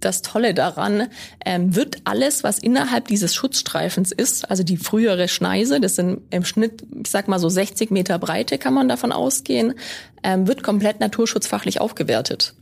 das 0.05 0.23
Tolle 0.23 0.55
daran, 0.55 1.09
ähm, 1.45 1.75
wird 1.75 1.99
alles, 2.05 2.45
was 2.45 2.59
innerhalb 2.59 3.09
dieses 3.09 3.35
Schutzstreifens 3.35 4.13
ist, 4.13 4.51
also 4.51 4.63
die 4.63 4.77
frühere 4.77 5.29
Schneise, 5.29 5.81
das 5.81 5.97
sind 5.97 6.21
im 6.31 6.45
Schnitt, 6.45 6.83
ich 7.05 7.11
sag 7.11 7.29
mal 7.29 7.39
so 7.39 7.49
60 7.49 7.91
Meter 7.91 8.19
Breite, 8.19 8.59
kann 8.59 8.75
man 8.75 8.89
davon 8.89 9.13
ausgehen, 9.13 9.75
ähm, 10.23 10.47
wird 10.47 10.63
komplett 10.63 11.01
naturschutzfachlich 11.01 11.81
aufgewertet. 11.81 12.55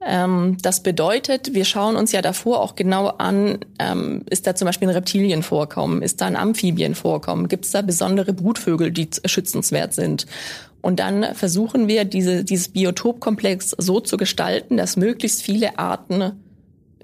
Ähm, 0.00 0.56
das 0.62 0.82
bedeutet, 0.82 1.54
wir 1.54 1.64
schauen 1.64 1.96
uns 1.96 2.12
ja 2.12 2.22
davor 2.22 2.60
auch 2.60 2.76
genau 2.76 3.08
an, 3.08 3.58
ähm, 3.78 4.22
ist 4.30 4.46
da 4.46 4.54
zum 4.54 4.66
Beispiel 4.66 4.88
ein 4.88 4.94
Reptilienvorkommen, 4.94 6.02
ist 6.02 6.20
da 6.20 6.26
ein 6.26 6.36
Amphibienvorkommen, 6.36 7.48
gibt 7.48 7.64
es 7.64 7.72
da 7.72 7.82
besondere 7.82 8.32
Brutvögel, 8.32 8.92
die 8.92 9.08
schützenswert 9.24 9.92
sind. 9.92 10.26
Und 10.80 11.00
dann 11.00 11.34
versuchen 11.34 11.88
wir, 11.88 12.04
diese, 12.04 12.44
dieses 12.44 12.68
Biotopkomplex 12.68 13.74
so 13.78 14.00
zu 14.00 14.16
gestalten, 14.16 14.76
dass 14.76 14.96
möglichst 14.96 15.42
viele 15.42 15.78
Arten 15.78 16.32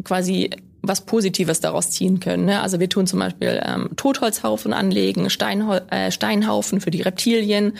quasi 0.02 0.50
was 0.87 1.07
Positives 1.07 1.61
daraus 1.61 1.90
ziehen 1.90 2.20
können. 2.20 2.44
Ne? 2.46 2.61
Also 2.61 2.80
wir 2.80 2.88
tun 2.88 3.07
zum 3.07 3.20
Beispiel 3.20 3.61
ähm, 3.64 3.90
Totholzhaufen 3.96 4.72
anlegen, 4.72 5.30
Steinhau 5.30 5.76
äh, 5.90 6.11
Steinhaufen 6.11 6.80
für 6.80 6.90
die 6.90 7.02
Reptilien, 7.02 7.76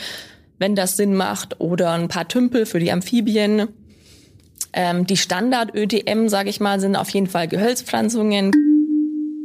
wenn 0.57 0.75
das 0.75 0.97
Sinn 0.97 1.15
macht, 1.15 1.59
oder 1.59 1.91
ein 1.91 2.07
paar 2.07 2.27
Tümpel 2.27 2.65
für 2.65 2.79
die 2.79 2.91
Amphibien. 2.91 3.67
Ähm, 4.73 5.05
die 5.05 5.17
Standard-ÖTM, 5.17 6.27
sage 6.27 6.49
ich 6.49 6.59
mal, 6.59 6.79
sind 6.79 6.95
auf 6.95 7.09
jeden 7.09 7.27
Fall 7.27 7.47
Gehölzpflanzungen. 7.47 8.51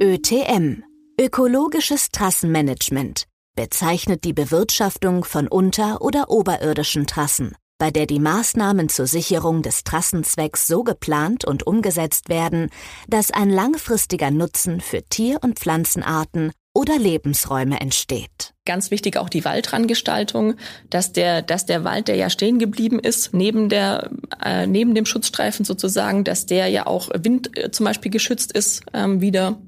ÖTM, 0.03 0.83
ökologisches 1.21 2.09
Trassenmanagement, 2.11 3.25
bezeichnet 3.55 4.25
die 4.25 4.33
Bewirtschaftung 4.33 5.25
von 5.25 5.47
unter- 5.47 6.01
oder 6.01 6.31
oberirdischen 6.31 7.07
Trassen, 7.07 7.55
bei 7.81 7.91
der 7.91 8.07
die 8.07 8.21
Maßnahmen 8.21 8.91
zur 8.91 9.07
Sicherung 9.07 9.63
des 9.63 9.85
Trassenzwecks 9.85 10.67
so 10.67 10.85
geplant 10.85 11.47
und 11.47 11.67
umgesetzt 11.67 12.29
werden, 12.29 12.69
dass 13.09 13.31
ein 13.31 13.49
langfristiger 13.49 14.31
Nutzen 14.31 14.83
für 14.83 15.03
Tier- 15.03 15.39
und 15.43 15.59
Pflanzenarten 15.59 16.53
oder 16.75 16.99
Lebensräume 16.99 17.81
entsteht. 17.81 18.53
Ganz 18.67 18.91
wichtig 18.91 19.17
auch 19.17 19.31
die 19.31 19.47
Waldrandgestaltung, 19.47 20.55
dass 20.91 21.13
der, 21.13 21.41
dass 21.41 21.65
der 21.65 21.83
Wald, 21.83 22.09
der 22.09 22.17
ja 22.17 22.29
stehen 22.29 22.59
geblieben 22.59 23.01
ist, 23.01 23.33
neben 23.33 23.71
der, 23.71 24.11
äh, 24.45 24.67
neben 24.67 24.95
dem 24.95 25.07
Schutzstreifen 25.07 25.65
sozusagen, 25.65 26.23
dass 26.23 26.45
der 26.45 26.69
ja 26.69 26.87
auch 26.87 27.09
Wind 27.15 27.57
äh, 27.57 27.71
zum 27.71 27.87
Beispiel 27.87 28.13
geschützt 28.13 28.53
ist, 28.53 28.83
ähm, 28.93 29.23
wieder. 29.23 29.59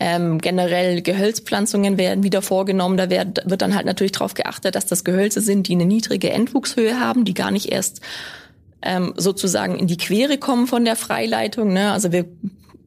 Ähm, 0.00 0.40
generell 0.40 1.02
Gehölzpflanzungen 1.02 1.98
werden 1.98 2.24
wieder 2.24 2.42
vorgenommen. 2.42 2.96
Da 2.96 3.10
wird, 3.10 3.42
wird 3.44 3.62
dann 3.62 3.74
halt 3.74 3.86
natürlich 3.86 4.12
darauf 4.12 4.34
geachtet, 4.34 4.74
dass 4.74 4.86
das 4.86 5.04
Gehölze 5.04 5.40
sind, 5.40 5.68
die 5.68 5.74
eine 5.74 5.86
niedrige 5.86 6.30
Entwuchshöhe 6.30 6.98
haben, 6.98 7.24
die 7.24 7.34
gar 7.34 7.50
nicht 7.50 7.70
erst 7.70 8.00
ähm, 8.82 9.14
sozusagen 9.16 9.78
in 9.78 9.86
die 9.86 9.96
Quere 9.96 10.38
kommen 10.38 10.66
von 10.66 10.84
der 10.84 10.96
Freileitung. 10.96 11.72
Ne? 11.72 11.92
Also 11.92 12.12
wir 12.12 12.26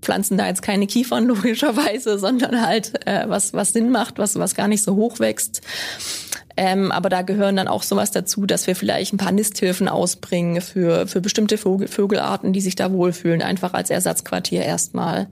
pflanzen 0.01 0.37
da 0.37 0.47
jetzt 0.47 0.61
keine 0.61 0.87
Kiefern 0.87 1.25
logischerweise, 1.27 2.19
sondern 2.19 2.65
halt 2.65 3.07
äh, 3.07 3.27
was 3.27 3.53
was 3.53 3.73
Sinn 3.73 3.91
macht, 3.91 4.19
was 4.19 4.37
was 4.37 4.55
gar 4.55 4.67
nicht 4.67 4.83
so 4.83 4.95
hoch 4.95 5.19
wächst. 5.19 5.61
Ähm, 6.59 6.91
aber 6.91 7.09
da 7.09 7.21
gehören 7.21 7.55
dann 7.55 7.67
auch 7.67 7.83
sowas 7.83 8.09
dazu, 8.09 8.47
dass 8.47 8.65
wir 8.65 8.75
vielleicht 8.75 9.13
ein 9.13 9.17
paar 9.17 9.31
Nisthilfen 9.31 9.87
ausbringen 9.87 10.61
für 10.61 11.07
für 11.07 11.21
bestimmte 11.21 11.57
Vogel, 11.57 11.87
Vögelarten, 11.87 12.53
die 12.53 12.61
sich 12.61 12.75
da 12.75 12.91
wohlfühlen, 12.91 13.41
einfach 13.41 13.73
als 13.73 13.89
Ersatzquartier 13.89 14.63
erstmal 14.63 15.27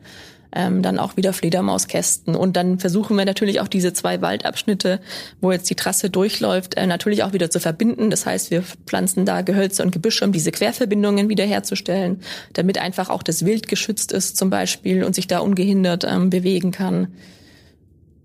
ähm, 0.56 0.82
dann 0.82 1.00
auch 1.00 1.18
wieder 1.18 1.34
Fledermauskästen. 1.34 2.36
Und 2.36 2.56
dann 2.56 2.80
versuchen 2.80 3.18
wir 3.18 3.26
natürlich 3.26 3.60
auch 3.60 3.68
diese 3.68 3.94
zwei 3.94 4.22
Waldabschnitte, 4.22 5.00
wo 5.42 5.52
jetzt 5.52 5.70
die 5.70 5.76
Trasse 5.76 6.10
durchläuft, 6.10 6.76
äh, 6.76 6.88
natürlich 6.88 7.24
auch 7.24 7.34
wieder 7.34 7.50
zu 7.50 7.60
verbinden. 7.60 8.10
Das 8.10 8.26
heißt, 8.26 8.52
wir 8.52 8.64
pflanzen 8.86 9.26
da 9.26 9.42
Gehölze 9.42 9.84
und 9.84 9.92
Gebüsche, 9.92 10.26
um 10.26 10.32
diese 10.32 10.52
Querverbindungen 10.52 11.30
wiederherzustellen, 11.30 12.22
damit 12.54 12.78
einfach 12.78 13.10
auch 13.10 13.24
das 13.24 13.46
Wild 13.46 13.68
geschützt 13.68 14.12
ist 14.12 14.38
zum 14.38 14.50
Beispiel 14.50 15.04
und 15.04 15.14
sich 15.16 15.28
da 15.28 15.40
ungehindert 15.40 16.06
ähm, 16.06 16.30
bewegen 16.30 16.72
kann. 16.72 17.10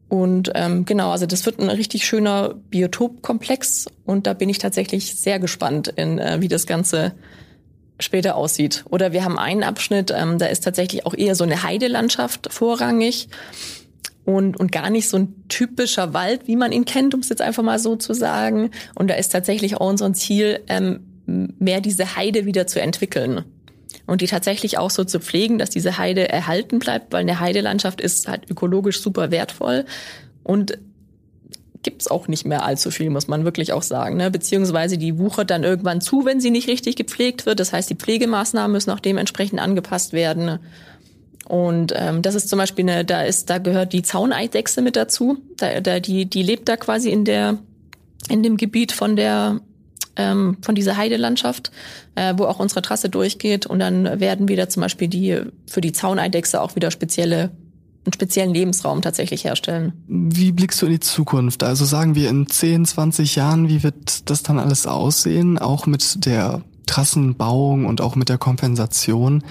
Und 0.09 0.51
ähm, 0.57 0.85
genau, 0.87 1.12
also 1.12 1.27
das 1.27 1.47
wird 1.47 1.61
ein 1.61 1.71
richtig 1.71 2.05
schöner 2.05 2.55
Biotopkomplex 2.71 3.87
und 4.05 4.27
da 4.27 4.35
bin 4.35 4.49
ich 4.49 4.59
tatsächlich 4.59 5.14
sehr 5.14 5.38
gespannt, 5.38 5.87
in, 5.87 6.19
äh, 6.19 6.38
wie 6.40 6.49
das 6.49 6.66
Ganze 6.66 7.12
später 8.01 8.37
aussieht. 8.37 8.85
Oder 8.91 9.13
wir 9.13 9.25
haben 9.25 9.39
einen 9.39 9.63
Abschnitt, 9.63 10.13
ähm, 10.15 10.39
da 10.39 10.47
ist 10.47 10.65
tatsächlich 10.65 11.07
auch 11.07 11.15
eher 11.15 11.35
so 11.35 11.45
eine 11.45 11.63
Heidelandschaft 11.63 12.53
vorrangig 12.53 13.29
und, 14.25 14.59
und 14.59 14.73
gar 14.73 14.91
nicht 14.91 15.09
so 15.09 15.17
ein 15.19 15.35
typischer 15.49 16.13
Wald, 16.13 16.47
wie 16.47 16.57
man 16.57 16.73
ihn 16.73 16.85
kennt, 16.85 17.15
um 17.15 17.21
es 17.21 17.29
jetzt 17.29 17.43
einfach 17.43 17.63
mal 17.63 17.79
so 17.79 17.97
zu 17.97 18.13
sagen. 18.13 18.71
Und 18.95 19.09
da 19.09 19.15
ist 19.15 19.31
tatsächlich 19.31 19.77
auch 19.77 19.89
unser 19.89 20.13
Ziel, 20.13 20.61
ähm, 20.69 21.01
mehr 21.27 21.81
diese 21.81 22.17
Heide 22.17 22.45
wieder 22.47 22.67
zu 22.67 22.81
entwickeln. 22.81 23.45
Und 24.07 24.21
die 24.21 24.27
tatsächlich 24.27 24.79
auch 24.79 24.91
so 24.91 25.05
zu 25.05 25.21
pflegen, 25.21 25.59
dass 25.59 25.71
diese 25.71 25.97
Heide 25.97 26.29
erhalten 26.29 26.81
bleibt, 26.81 27.13
weil 27.13 27.21
eine 27.21 27.39
Heidelandschaft 27.39 28.01
ist 28.01 28.27
halt 28.27 28.51
ökologisch 28.51 29.01
super 29.01 29.31
wertvoll. 29.31 29.85
Und 30.43 30.79
gibt's 31.83 32.09
auch 32.09 32.29
nicht 32.29 32.45
mehr 32.45 32.64
allzu 32.64 32.90
viel, 32.90 33.11
muss 33.11 33.29
man 33.29 33.45
wirklich 33.45 33.73
auch 33.73 33.83
sagen. 33.83 34.16
Ne? 34.16 34.31
Beziehungsweise 34.31 34.99
die 34.99 35.19
wuchert 35.19 35.51
dann 35.51 35.64
irgendwann 35.64 36.01
zu, 36.01 36.25
wenn 36.25 36.40
sie 36.40 36.51
nicht 36.51 36.69
richtig 36.69 36.97
gepflegt 36.97 37.47
wird. 37.47 37.61
Das 37.61 37.73
heißt, 37.73 37.88
die 37.88 37.95
Pflegemaßnahmen 37.95 38.73
müssen 38.73 38.90
auch 38.90 39.01
dementsprechend 39.01 39.61
angepasst 39.61 40.12
werden. 40.12 40.59
Und 41.47 41.93
ähm, 41.97 42.23
das 42.23 42.35
ist 42.35 42.49
zum 42.49 42.59
Beispiel 42.59 42.88
eine, 42.88 43.05
da 43.05 43.23
ist, 43.23 43.51
da 43.51 43.59
gehört 43.59 43.93
die 43.93 44.03
Zauneidechse 44.03 44.83
mit 44.83 44.95
dazu. 44.95 45.38
Da, 45.57 45.81
da, 45.81 46.01
die, 46.01 46.27
die 46.27 46.43
lebt 46.43 46.69
da 46.69 46.77
quasi 46.77 47.11
in 47.11 47.25
der, 47.25 47.59
in 48.29 48.43
dem 48.43 48.57
Gebiet 48.57 48.93
von 48.93 49.16
der, 49.16 49.61
ähm, 50.16 50.59
von 50.61 50.75
dieser 50.75 50.97
Heidelandschaft, 50.97 51.73
äh, 52.14 52.35
wo 52.37 52.45
auch 52.45 52.61
unsere 52.61 52.83
Trasse 52.83 53.09
durchgeht. 53.09 53.66
Und 53.66 53.79
dann 53.79 54.21
werden 54.21 54.49
wieder 54.49 54.69
zum 54.69 54.83
Beispiel 54.83 55.09
die 55.09 55.40
für 55.66 55.81
die 55.81 55.93
Zauneidechse 55.93 56.61
auch 56.61 56.77
wieder 56.77 56.90
spezielle 56.90 57.51
einen 58.05 58.13
speziellen 58.13 58.55
Lebensraum 58.55 59.03
tatsächlich 59.03 59.45
herstellen. 59.45 59.93
Wie 60.09 60.53
blickst 60.53 60.81
du 60.81 60.87
in 60.87 60.93
die 60.93 61.01
Zukunft? 61.01 61.63
Also 61.63 61.85
sagen 61.85 62.15
wir 62.15 62.31
in 62.31 62.47
10, 62.47 62.87
20 62.87 63.37
Jahren, 63.37 63.69
wie 63.69 63.83
wird 63.83 64.31
das 64.31 64.43
dann 64.43 64.59
alles 64.59 64.87
aussehen? 64.87 65.59
Auch 65.59 65.87
mit 65.87 66.25
der 66.25 66.63
Trassenbauung 66.87 67.85
und 67.85 68.01
auch 68.01 68.17
mit 68.17 68.29
der 68.29 68.39
Kompensation. 68.39 69.45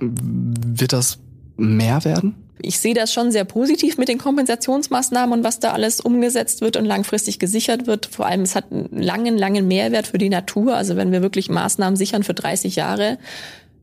Wird 0.00 0.92
das 0.92 1.18
mehr 1.56 2.04
werden? 2.04 2.34
Ich 2.60 2.80
sehe 2.80 2.94
das 2.94 3.12
schon 3.12 3.30
sehr 3.30 3.44
positiv 3.44 3.98
mit 3.98 4.08
den 4.08 4.18
Kompensationsmaßnahmen 4.18 5.38
und 5.38 5.44
was 5.44 5.60
da 5.60 5.72
alles 5.72 6.00
umgesetzt 6.00 6.60
wird 6.60 6.76
und 6.76 6.86
langfristig 6.86 7.38
gesichert 7.38 7.86
wird. 7.86 8.06
Vor 8.06 8.26
allem, 8.26 8.42
es 8.42 8.56
hat 8.56 8.72
einen 8.72 8.88
langen, 8.90 9.38
langen 9.38 9.68
Mehrwert 9.68 10.08
für 10.08 10.18
die 10.18 10.28
Natur. 10.28 10.74
Also 10.74 10.96
wenn 10.96 11.12
wir 11.12 11.22
wirklich 11.22 11.50
Maßnahmen 11.50 11.96
sichern 11.96 12.24
für 12.24 12.34
30 12.34 12.74
Jahre, 12.74 13.18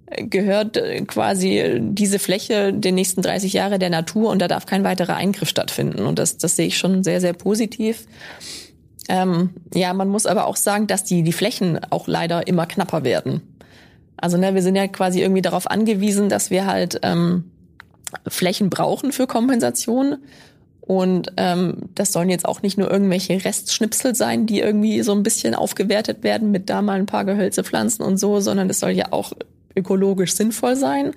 gehört 0.07 0.77
äh, 0.77 1.01
quasi 1.01 1.79
diese 1.79 2.19
Fläche 2.19 2.73
den 2.73 2.95
nächsten 2.95 3.21
30 3.21 3.53
Jahre 3.53 3.79
der 3.79 3.89
Natur 3.89 4.29
und 4.29 4.39
da 4.39 4.47
darf 4.47 4.65
kein 4.65 4.83
weiterer 4.83 5.15
Eingriff 5.15 5.49
stattfinden. 5.49 6.05
Und 6.05 6.19
das, 6.19 6.37
das 6.37 6.55
sehe 6.55 6.67
ich 6.67 6.77
schon 6.77 7.03
sehr, 7.03 7.21
sehr 7.21 7.33
positiv. 7.33 8.05
Ähm, 9.07 9.51
ja, 9.73 9.93
man 9.93 10.09
muss 10.09 10.25
aber 10.25 10.47
auch 10.47 10.55
sagen, 10.55 10.87
dass 10.87 11.03
die, 11.03 11.23
die 11.23 11.33
Flächen 11.33 11.79
auch 11.89 12.07
leider 12.07 12.47
immer 12.47 12.65
knapper 12.65 13.03
werden. 13.03 13.41
Also 14.17 14.37
ne, 14.37 14.55
wir 14.55 14.61
sind 14.61 14.75
ja 14.75 14.87
quasi 14.87 15.21
irgendwie 15.21 15.41
darauf 15.41 15.69
angewiesen, 15.69 16.29
dass 16.29 16.49
wir 16.49 16.65
halt 16.65 16.99
ähm, 17.03 17.51
Flächen 18.27 18.69
brauchen 18.69 19.11
für 19.11 19.27
Kompensation. 19.27 20.17
Und 20.81 21.33
ähm, 21.37 21.89
das 21.95 22.11
sollen 22.11 22.29
jetzt 22.29 22.45
auch 22.45 22.61
nicht 22.61 22.77
nur 22.77 22.91
irgendwelche 22.91 23.43
Restschnipsel 23.43 24.13
sein, 24.13 24.45
die 24.45 24.59
irgendwie 24.59 25.01
so 25.01 25.13
ein 25.13 25.23
bisschen 25.23 25.55
aufgewertet 25.55 26.23
werden 26.23 26.51
mit 26.51 26.69
da 26.69 26.83
mal 26.83 26.99
ein 26.99 27.07
paar 27.07 27.25
Gehölze 27.25 27.63
pflanzen 27.63 28.03
und 28.03 28.17
so, 28.17 28.39
sondern 28.39 28.69
es 28.69 28.79
soll 28.79 28.91
ja 28.91 29.11
auch 29.11 29.33
ökologisch 29.75 30.33
sinnvoll 30.33 30.75
sein. 30.75 31.13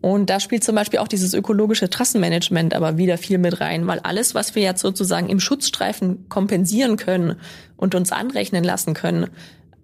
Und 0.00 0.28
da 0.28 0.38
spielt 0.38 0.64
zum 0.64 0.74
Beispiel 0.74 0.98
auch 0.98 1.08
dieses 1.08 1.32
ökologische 1.32 1.88
Trassenmanagement 1.88 2.74
aber 2.74 2.98
wieder 2.98 3.16
viel 3.16 3.38
mit 3.38 3.60
rein, 3.60 3.86
weil 3.86 4.00
alles, 4.00 4.34
was 4.34 4.54
wir 4.54 4.62
jetzt 4.62 4.82
sozusagen 4.82 5.30
im 5.30 5.40
Schutzstreifen 5.40 6.28
kompensieren 6.28 6.98
können 6.98 7.36
und 7.78 7.94
uns 7.94 8.12
anrechnen 8.12 8.64
lassen 8.64 8.92
können, 8.92 9.28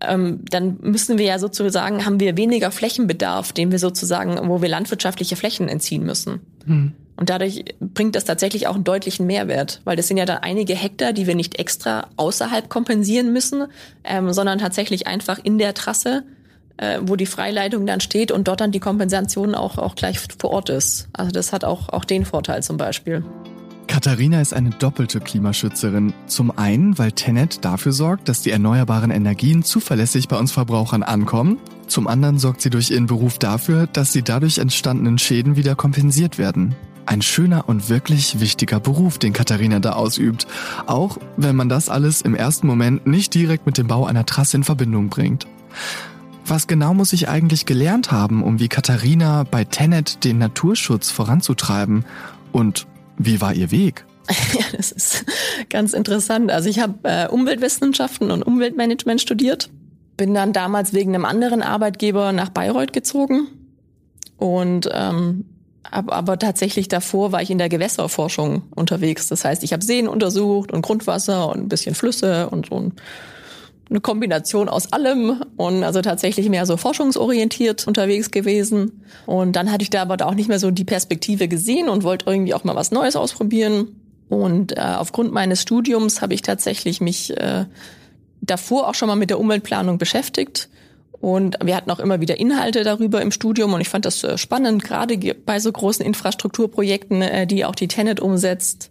ähm, 0.02 0.40
dann 0.50 0.76
müssen 0.82 1.16
wir 1.16 1.24
ja 1.24 1.38
sozusagen, 1.38 2.04
haben 2.04 2.20
wir 2.20 2.36
weniger 2.36 2.70
Flächenbedarf, 2.70 3.52
den 3.52 3.70
wir 3.72 3.78
sozusagen, 3.78 4.38
wo 4.48 4.60
wir 4.60 4.68
landwirtschaftliche 4.68 5.36
Flächen 5.36 5.68
entziehen 5.68 6.04
müssen. 6.04 6.40
Mhm. 6.66 6.92
Und 7.16 7.28
dadurch 7.28 7.64
bringt 7.80 8.14
das 8.14 8.24
tatsächlich 8.24 8.66
auch 8.66 8.74
einen 8.74 8.84
deutlichen 8.84 9.26
Mehrwert, 9.26 9.82
weil 9.84 9.96
das 9.96 10.08
sind 10.08 10.16
ja 10.16 10.24
dann 10.24 10.38
einige 10.38 10.74
Hektar, 10.74 11.12
die 11.12 11.26
wir 11.26 11.34
nicht 11.34 11.58
extra 11.58 12.08
außerhalb 12.16 12.70
kompensieren 12.70 13.32
müssen, 13.32 13.66
ähm, 14.04 14.32
sondern 14.32 14.58
tatsächlich 14.58 15.06
einfach 15.06 15.38
in 15.42 15.58
der 15.58 15.74
Trasse 15.74 16.24
äh, 16.80 17.00
wo 17.02 17.16
die 17.16 17.26
Freileitung 17.26 17.86
dann 17.86 18.00
steht 18.00 18.32
und 18.32 18.48
dort 18.48 18.60
dann 18.60 18.72
die 18.72 18.80
Kompensation 18.80 19.54
auch, 19.54 19.78
auch 19.78 19.94
gleich 19.94 20.18
vor 20.38 20.50
Ort 20.50 20.70
ist. 20.70 21.08
Also 21.12 21.30
das 21.30 21.52
hat 21.52 21.64
auch, 21.64 21.90
auch 21.90 22.04
den 22.04 22.24
Vorteil 22.24 22.62
zum 22.62 22.76
Beispiel. 22.76 23.22
Katharina 23.86 24.40
ist 24.40 24.54
eine 24.54 24.70
doppelte 24.70 25.20
Klimaschützerin. 25.20 26.14
Zum 26.26 26.56
einen, 26.56 26.96
weil 26.96 27.12
Tenet 27.12 27.64
dafür 27.64 27.92
sorgt, 27.92 28.28
dass 28.28 28.40
die 28.40 28.52
erneuerbaren 28.52 29.10
Energien 29.10 29.62
zuverlässig 29.62 30.28
bei 30.28 30.38
uns 30.38 30.52
Verbrauchern 30.52 31.02
ankommen. 31.02 31.58
Zum 31.86 32.06
anderen 32.06 32.38
sorgt 32.38 32.62
sie 32.62 32.70
durch 32.70 32.92
ihren 32.92 33.06
Beruf 33.06 33.38
dafür, 33.38 33.88
dass 33.88 34.12
die 34.12 34.22
dadurch 34.22 34.58
entstandenen 34.58 35.18
Schäden 35.18 35.56
wieder 35.56 35.74
kompensiert 35.74 36.38
werden. 36.38 36.76
Ein 37.04 37.20
schöner 37.20 37.68
und 37.68 37.88
wirklich 37.88 38.38
wichtiger 38.38 38.78
Beruf, 38.78 39.18
den 39.18 39.32
Katharina 39.32 39.80
da 39.80 39.94
ausübt. 39.94 40.46
Auch 40.86 41.18
wenn 41.36 41.56
man 41.56 41.68
das 41.68 41.88
alles 41.88 42.22
im 42.22 42.36
ersten 42.36 42.68
Moment 42.68 43.08
nicht 43.08 43.34
direkt 43.34 43.66
mit 43.66 43.76
dem 43.76 43.88
Bau 43.88 44.06
einer 44.06 44.24
Trasse 44.24 44.58
in 44.58 44.64
Verbindung 44.64 45.08
bringt. 45.08 45.48
Was 46.50 46.66
genau 46.66 46.94
muss 46.94 47.12
ich 47.12 47.28
eigentlich 47.28 47.64
gelernt 47.64 48.10
haben, 48.10 48.42
um 48.42 48.58
wie 48.58 48.66
Katharina 48.66 49.44
bei 49.48 49.62
Tenet 49.62 50.24
den 50.24 50.38
Naturschutz 50.38 51.08
voranzutreiben? 51.08 52.04
Und 52.50 52.88
wie 53.18 53.40
war 53.40 53.54
ihr 53.54 53.70
Weg? 53.70 54.04
Ja, 54.58 54.64
das 54.76 54.90
ist 54.90 55.24
ganz 55.70 55.92
interessant. 55.92 56.50
Also 56.50 56.68
ich 56.68 56.80
habe 56.80 56.94
äh, 57.04 57.28
Umweltwissenschaften 57.28 58.32
und 58.32 58.42
Umweltmanagement 58.42 59.20
studiert, 59.20 59.70
bin 60.16 60.34
dann 60.34 60.52
damals 60.52 60.92
wegen 60.92 61.14
einem 61.14 61.24
anderen 61.24 61.62
Arbeitgeber 61.62 62.32
nach 62.32 62.48
Bayreuth 62.48 62.92
gezogen 62.92 63.46
und 64.36 64.88
ähm, 64.92 65.44
aber, 65.84 66.38
tatsächlich 66.38 66.88
davor 66.88 67.32
war 67.32 67.42
ich 67.42 67.50
in 67.50 67.58
der 67.58 67.68
Gewässerforschung 67.68 68.62
unterwegs. 68.74 69.28
Das 69.28 69.44
heißt, 69.44 69.62
ich 69.62 69.72
habe 69.72 69.84
Seen 69.84 70.06
untersucht 70.08 70.72
und 70.72 70.82
Grundwasser 70.82 71.48
und 71.48 71.58
ein 71.58 71.68
bisschen 71.68 71.94
Flüsse 71.94 72.50
und 72.50 72.66
so 72.66 72.92
eine 73.90 74.00
Kombination 74.00 74.68
aus 74.68 74.92
allem 74.92 75.42
und 75.56 75.82
also 75.82 76.00
tatsächlich 76.00 76.48
mehr 76.48 76.64
so 76.64 76.76
forschungsorientiert 76.76 77.86
unterwegs 77.88 78.30
gewesen. 78.30 79.02
Und 79.26 79.56
dann 79.56 79.70
hatte 79.70 79.82
ich 79.82 79.90
da 79.90 80.02
aber 80.02 80.24
auch 80.26 80.34
nicht 80.34 80.48
mehr 80.48 80.60
so 80.60 80.70
die 80.70 80.84
Perspektive 80.84 81.48
gesehen 81.48 81.88
und 81.88 82.04
wollte 82.04 82.30
irgendwie 82.30 82.54
auch 82.54 82.62
mal 82.62 82.76
was 82.76 82.92
Neues 82.92 83.16
ausprobieren. 83.16 83.88
Und 84.28 84.78
äh, 84.78 84.80
aufgrund 84.80 85.32
meines 85.32 85.60
Studiums 85.60 86.22
habe 86.22 86.34
ich 86.34 86.42
tatsächlich 86.42 87.00
mich 87.00 87.36
äh, 87.36 87.64
davor 88.40 88.88
auch 88.88 88.94
schon 88.94 89.08
mal 89.08 89.16
mit 89.16 89.30
der 89.30 89.40
Umweltplanung 89.40 89.98
beschäftigt. 89.98 90.68
Und 91.20 91.58
wir 91.62 91.76
hatten 91.76 91.90
auch 91.90 91.98
immer 91.98 92.20
wieder 92.20 92.38
Inhalte 92.38 92.84
darüber 92.84 93.20
im 93.20 93.32
Studium 93.32 93.74
und 93.74 93.80
ich 93.80 93.88
fand 93.88 94.04
das 94.06 94.22
äh, 94.22 94.38
spannend, 94.38 94.84
gerade 94.84 95.18
bei 95.34 95.58
so 95.58 95.70
großen 95.70 96.04
Infrastrukturprojekten, 96.06 97.22
äh, 97.22 97.46
die 97.46 97.64
auch 97.64 97.74
die 97.74 97.88
Tenet 97.88 98.20
umsetzt. 98.20 98.90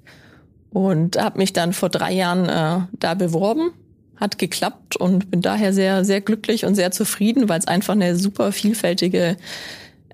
Und 0.71 1.17
habe 1.17 1.39
mich 1.39 1.53
dann 1.53 1.73
vor 1.73 1.89
drei 1.89 2.13
Jahren 2.13 2.47
äh, 2.47 2.85
da 2.91 3.15
beworben, 3.15 3.71
hat 4.19 4.37
geklappt 4.37 4.95
und 4.95 5.31
bin 5.31 5.41
daher 5.41 5.73
sehr, 5.73 6.03
sehr 6.05 6.21
glücklich 6.21 6.65
und 6.65 6.75
sehr 6.75 6.91
zufrieden, 6.91 7.49
weil 7.49 7.59
es 7.59 7.67
einfach 7.67 7.93
eine 7.93 8.15
super 8.15 8.51
vielfältige, 8.51 9.37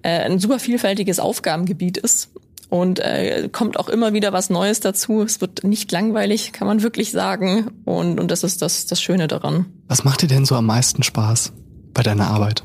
äh, 0.04 0.10
ein 0.10 0.40
super 0.40 0.60
vielfältiges 0.60 1.20
Aufgabengebiet 1.20 1.98
ist 1.98 2.30
und 2.70 3.00
äh, 3.00 3.50
kommt 3.52 3.80
auch 3.80 3.90
immer 3.90 4.14
wieder 4.14 4.34
was 4.34 4.50
Neues 4.50 4.80
dazu. 4.80 5.22
Es 5.24 5.42
wird 5.42 5.64
nicht 5.64 5.92
langweilig, 5.92 6.52
kann 6.52 6.68
man 6.68 6.82
wirklich 6.84 7.12
sagen. 7.12 7.72
Und, 7.86 8.20
und 8.20 8.30
das 8.30 8.44
ist 8.44 8.62
das, 8.62 8.86
das 8.86 9.02
Schöne 9.02 9.28
daran. 9.28 9.66
Was 9.88 10.04
macht 10.04 10.22
dir 10.22 10.28
denn 10.28 10.46
so 10.46 10.56
am 10.56 10.66
meisten 10.66 11.04
Spaß 11.04 11.54
bei 11.94 12.04
deiner 12.04 12.28
Arbeit? 12.28 12.64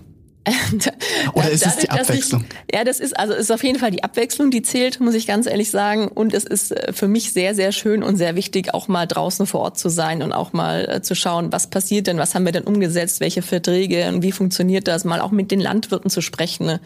Oder 1.34 1.50
ist 1.50 1.66
es 1.66 1.76
die 1.76 1.90
Abwechslung? 1.90 2.44
Ich, 2.68 2.76
ja, 2.76 2.84
das 2.84 3.00
ist 3.00 3.18
also 3.18 3.34
ist 3.34 3.50
auf 3.50 3.62
jeden 3.62 3.78
Fall 3.78 3.90
die 3.90 4.04
Abwechslung, 4.04 4.50
die 4.50 4.62
zählt, 4.62 5.00
muss 5.00 5.14
ich 5.14 5.26
ganz 5.26 5.46
ehrlich 5.46 5.70
sagen. 5.70 6.08
Und 6.08 6.34
es 6.34 6.44
ist 6.44 6.72
äh, 6.72 6.92
für 6.92 7.08
mich 7.08 7.32
sehr, 7.32 7.54
sehr 7.54 7.72
schön 7.72 8.02
und 8.02 8.16
sehr 8.16 8.36
wichtig, 8.36 8.74
auch 8.74 8.88
mal 8.88 9.06
draußen 9.06 9.46
vor 9.46 9.60
Ort 9.60 9.78
zu 9.78 9.88
sein 9.88 10.22
und 10.22 10.32
auch 10.32 10.52
mal 10.52 10.88
äh, 10.88 11.02
zu 11.02 11.14
schauen, 11.14 11.52
was 11.52 11.68
passiert 11.68 12.06
denn, 12.06 12.18
was 12.18 12.34
haben 12.34 12.44
wir 12.44 12.52
denn 12.52 12.64
umgesetzt, 12.64 13.20
welche 13.20 13.42
Verträge 13.42 14.08
und 14.08 14.22
wie 14.22 14.32
funktioniert 14.32 14.88
das, 14.88 15.04
mal 15.04 15.20
auch 15.20 15.30
mit 15.30 15.50
den 15.50 15.60
Landwirten 15.60 16.10
zu 16.10 16.20
sprechen. 16.20 16.66
Ne? 16.66 16.80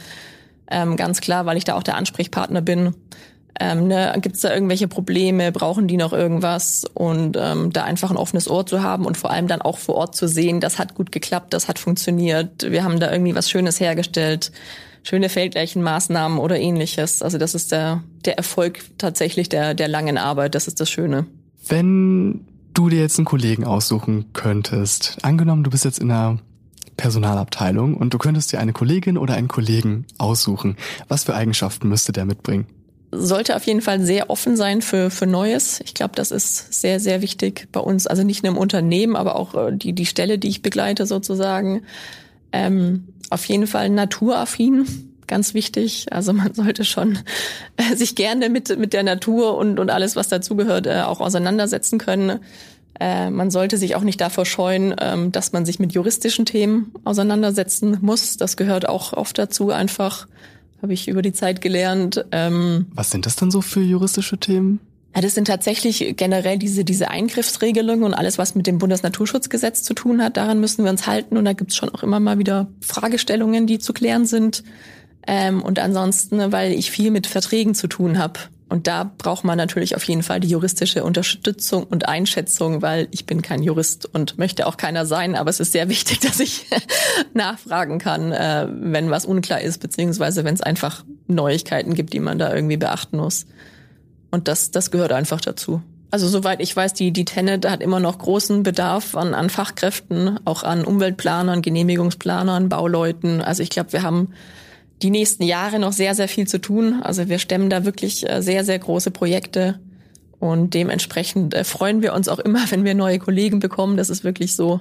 Ähm, 0.70 0.96
ganz 0.96 1.20
klar, 1.20 1.46
weil 1.46 1.56
ich 1.56 1.64
da 1.64 1.74
auch 1.74 1.82
der 1.82 1.96
Ansprechpartner 1.96 2.62
bin. 2.62 2.94
Ähm, 3.60 3.86
ne, 3.86 4.12
Gibt 4.20 4.34
es 4.34 4.42
da 4.42 4.52
irgendwelche 4.52 4.88
Probleme? 4.88 5.52
Brauchen 5.52 5.86
die 5.86 5.96
noch 5.96 6.12
irgendwas? 6.12 6.84
Und 6.94 7.36
ähm, 7.40 7.72
da 7.72 7.84
einfach 7.84 8.10
ein 8.10 8.16
offenes 8.16 8.48
Ohr 8.48 8.66
zu 8.66 8.82
haben 8.82 9.06
und 9.06 9.16
vor 9.16 9.30
allem 9.30 9.46
dann 9.46 9.62
auch 9.62 9.78
vor 9.78 9.94
Ort 9.94 10.16
zu 10.16 10.26
sehen, 10.26 10.60
das 10.60 10.78
hat 10.78 10.94
gut 10.94 11.12
geklappt, 11.12 11.54
das 11.54 11.68
hat 11.68 11.78
funktioniert, 11.78 12.70
wir 12.70 12.82
haben 12.82 12.98
da 12.98 13.12
irgendwie 13.12 13.34
was 13.34 13.48
Schönes 13.48 13.78
hergestellt, 13.78 14.50
schöne 15.04 15.28
Feldleichenmaßnahmen 15.28 16.38
oder 16.38 16.58
ähnliches. 16.58 17.22
Also 17.22 17.38
das 17.38 17.54
ist 17.54 17.70
der, 17.70 18.02
der 18.24 18.36
Erfolg 18.36 18.80
tatsächlich 18.98 19.48
der, 19.48 19.74
der 19.74 19.88
langen 19.88 20.18
Arbeit, 20.18 20.54
das 20.54 20.66
ist 20.66 20.80
das 20.80 20.90
Schöne. 20.90 21.26
Wenn 21.68 22.46
du 22.74 22.88
dir 22.88 23.00
jetzt 23.00 23.18
einen 23.18 23.24
Kollegen 23.24 23.64
aussuchen 23.64 24.32
könntest, 24.32 25.18
angenommen, 25.22 25.62
du 25.62 25.70
bist 25.70 25.84
jetzt 25.84 26.00
in 26.00 26.10
einer 26.10 26.38
Personalabteilung 26.96 27.96
und 27.96 28.14
du 28.14 28.18
könntest 28.18 28.52
dir 28.52 28.60
eine 28.60 28.72
Kollegin 28.72 29.18
oder 29.18 29.34
einen 29.34 29.48
Kollegen 29.48 30.06
aussuchen. 30.18 30.76
Was 31.08 31.24
für 31.24 31.34
Eigenschaften 31.34 31.88
müsste 31.88 32.12
der 32.12 32.24
mitbringen? 32.24 32.66
Sollte 33.16 33.56
auf 33.56 33.66
jeden 33.66 33.80
Fall 33.80 34.00
sehr 34.00 34.30
offen 34.30 34.56
sein 34.56 34.82
für, 34.82 35.10
für 35.10 35.26
Neues. 35.26 35.80
Ich 35.84 35.94
glaube, 35.94 36.14
das 36.14 36.30
ist 36.30 36.72
sehr, 36.80 37.00
sehr 37.00 37.22
wichtig 37.22 37.68
bei 37.72 37.80
uns. 37.80 38.06
Also 38.06 38.22
nicht 38.22 38.42
nur 38.42 38.52
im 38.52 38.58
Unternehmen, 38.58 39.16
aber 39.16 39.36
auch 39.36 39.54
äh, 39.54 39.72
die, 39.72 39.92
die 39.92 40.06
Stelle, 40.06 40.38
die 40.38 40.48
ich 40.48 40.62
begleite 40.62 41.06
sozusagen. 41.06 41.82
Ähm, 42.52 43.08
auf 43.30 43.44
jeden 43.46 43.66
Fall 43.66 43.90
naturaffin 43.90 44.86
ganz 45.26 45.54
wichtig. 45.54 46.06
Also 46.10 46.32
man 46.32 46.54
sollte 46.54 46.84
schon 46.84 47.18
äh, 47.76 47.96
sich 47.96 48.14
gerne 48.14 48.48
mit, 48.48 48.78
mit 48.78 48.92
der 48.92 49.02
Natur 49.02 49.56
und, 49.56 49.78
und 49.78 49.90
alles, 49.90 50.16
was 50.16 50.28
dazugehört, 50.28 50.86
äh, 50.86 51.02
auch 51.02 51.20
auseinandersetzen 51.20 51.98
können. 51.98 52.40
Äh, 53.00 53.30
man 53.30 53.50
sollte 53.50 53.76
sich 53.76 53.96
auch 53.96 54.02
nicht 54.02 54.20
davor 54.20 54.46
scheuen, 54.46 54.94
ähm, 55.00 55.32
dass 55.32 55.52
man 55.52 55.64
sich 55.64 55.78
mit 55.78 55.92
juristischen 55.92 56.46
Themen 56.46 56.92
auseinandersetzen 57.04 57.98
muss. 58.00 58.36
Das 58.36 58.56
gehört 58.56 58.88
auch 58.88 59.12
oft 59.12 59.36
dazu, 59.38 59.70
einfach, 59.70 60.28
habe 60.84 60.92
ich 60.92 61.08
über 61.08 61.22
die 61.22 61.32
Zeit 61.32 61.62
gelernt. 61.62 62.26
Ähm, 62.30 62.86
Was 62.94 63.10
sind 63.10 63.24
das 63.24 63.36
dann 63.36 63.50
so 63.50 63.62
für 63.62 63.80
juristische 63.80 64.36
Themen? 64.36 64.80
Ja, 65.14 65.22
das 65.22 65.34
sind 65.34 65.46
tatsächlich 65.46 66.14
generell 66.18 66.58
diese, 66.58 66.84
diese 66.84 67.08
Eingriffsregelungen 67.08 68.04
und 68.04 68.12
alles, 68.12 68.36
was 68.36 68.54
mit 68.54 68.66
dem 68.66 68.76
Bundesnaturschutzgesetz 68.76 69.82
zu 69.82 69.94
tun 69.94 70.22
hat. 70.22 70.36
Daran 70.36 70.60
müssen 70.60 70.84
wir 70.84 70.90
uns 70.90 71.06
halten. 71.06 71.38
Und 71.38 71.46
da 71.46 71.54
gibt's 71.54 71.74
schon 71.74 71.88
auch 71.88 72.02
immer 72.02 72.20
mal 72.20 72.38
wieder 72.38 72.68
Fragestellungen, 72.82 73.66
die 73.66 73.78
zu 73.78 73.94
klären 73.94 74.26
sind. 74.26 74.62
Ähm, 75.26 75.62
und 75.62 75.78
ansonsten, 75.78 76.52
weil 76.52 76.72
ich 76.72 76.90
viel 76.90 77.10
mit 77.10 77.26
Verträgen 77.26 77.74
zu 77.74 77.86
tun 77.86 78.18
habe, 78.18 78.40
und 78.74 78.88
da 78.88 79.08
braucht 79.18 79.44
man 79.44 79.56
natürlich 79.56 79.94
auf 79.94 80.02
jeden 80.02 80.24
Fall 80.24 80.40
die 80.40 80.48
juristische 80.48 81.04
Unterstützung 81.04 81.84
und 81.84 82.08
Einschätzung, 82.08 82.82
weil 82.82 83.06
ich 83.12 83.24
bin 83.24 83.40
kein 83.40 83.62
Jurist 83.62 84.12
und 84.12 84.36
möchte 84.36 84.66
auch 84.66 84.76
keiner 84.76 85.06
sein. 85.06 85.36
Aber 85.36 85.48
es 85.48 85.60
ist 85.60 85.70
sehr 85.70 85.88
wichtig, 85.88 86.18
dass 86.22 86.40
ich 86.40 86.66
nachfragen 87.34 88.00
kann, 88.00 88.32
äh, 88.32 88.66
wenn 88.68 89.10
was 89.10 89.26
unklar 89.26 89.60
ist, 89.60 89.78
beziehungsweise 89.78 90.42
wenn 90.42 90.56
es 90.56 90.60
einfach 90.60 91.04
Neuigkeiten 91.28 91.94
gibt, 91.94 92.14
die 92.14 92.18
man 92.18 92.36
da 92.36 92.52
irgendwie 92.52 92.76
beachten 92.76 93.18
muss. 93.18 93.46
Und 94.32 94.48
das, 94.48 94.72
das 94.72 94.90
gehört 94.90 95.12
einfach 95.12 95.40
dazu. 95.40 95.80
Also 96.10 96.26
soweit 96.26 96.60
ich 96.60 96.74
weiß, 96.74 96.94
die, 96.94 97.12
die 97.12 97.24
Tenet 97.24 97.70
hat 97.70 97.80
immer 97.80 98.00
noch 98.00 98.18
großen 98.18 98.64
Bedarf 98.64 99.14
an, 99.14 99.34
an 99.34 99.50
Fachkräften, 99.50 100.40
auch 100.44 100.64
an 100.64 100.84
Umweltplanern, 100.84 101.62
Genehmigungsplanern, 101.62 102.68
Bauleuten. 102.68 103.40
Also 103.40 103.62
ich 103.62 103.70
glaube, 103.70 103.92
wir 103.92 104.02
haben 104.02 104.30
die 105.04 105.10
nächsten 105.10 105.42
Jahre 105.42 105.78
noch 105.78 105.92
sehr, 105.92 106.14
sehr 106.14 106.28
viel 106.28 106.48
zu 106.48 106.58
tun. 106.60 107.02
Also 107.02 107.28
wir 107.28 107.38
stemmen 107.38 107.68
da 107.68 107.84
wirklich 107.84 108.28
äh, 108.28 108.40
sehr, 108.40 108.64
sehr 108.64 108.78
große 108.78 109.10
Projekte. 109.10 109.78
Und 110.40 110.72
dementsprechend 110.72 111.52
äh, 111.52 111.62
freuen 111.62 112.00
wir 112.00 112.14
uns 112.14 112.28
auch 112.28 112.38
immer, 112.38 112.60
wenn 112.70 112.84
wir 112.84 112.94
neue 112.94 113.18
Kollegen 113.18 113.60
bekommen. 113.60 113.98
Das 113.98 114.08
ist 114.08 114.24
wirklich 114.24 114.56
so. 114.56 114.80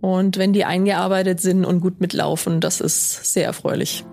Und 0.00 0.38
wenn 0.38 0.54
die 0.54 0.64
eingearbeitet 0.64 1.42
sind 1.42 1.66
und 1.66 1.80
gut 1.80 2.00
mitlaufen, 2.00 2.62
das 2.62 2.80
ist 2.80 3.32
sehr 3.34 3.44
erfreulich. 3.44 4.04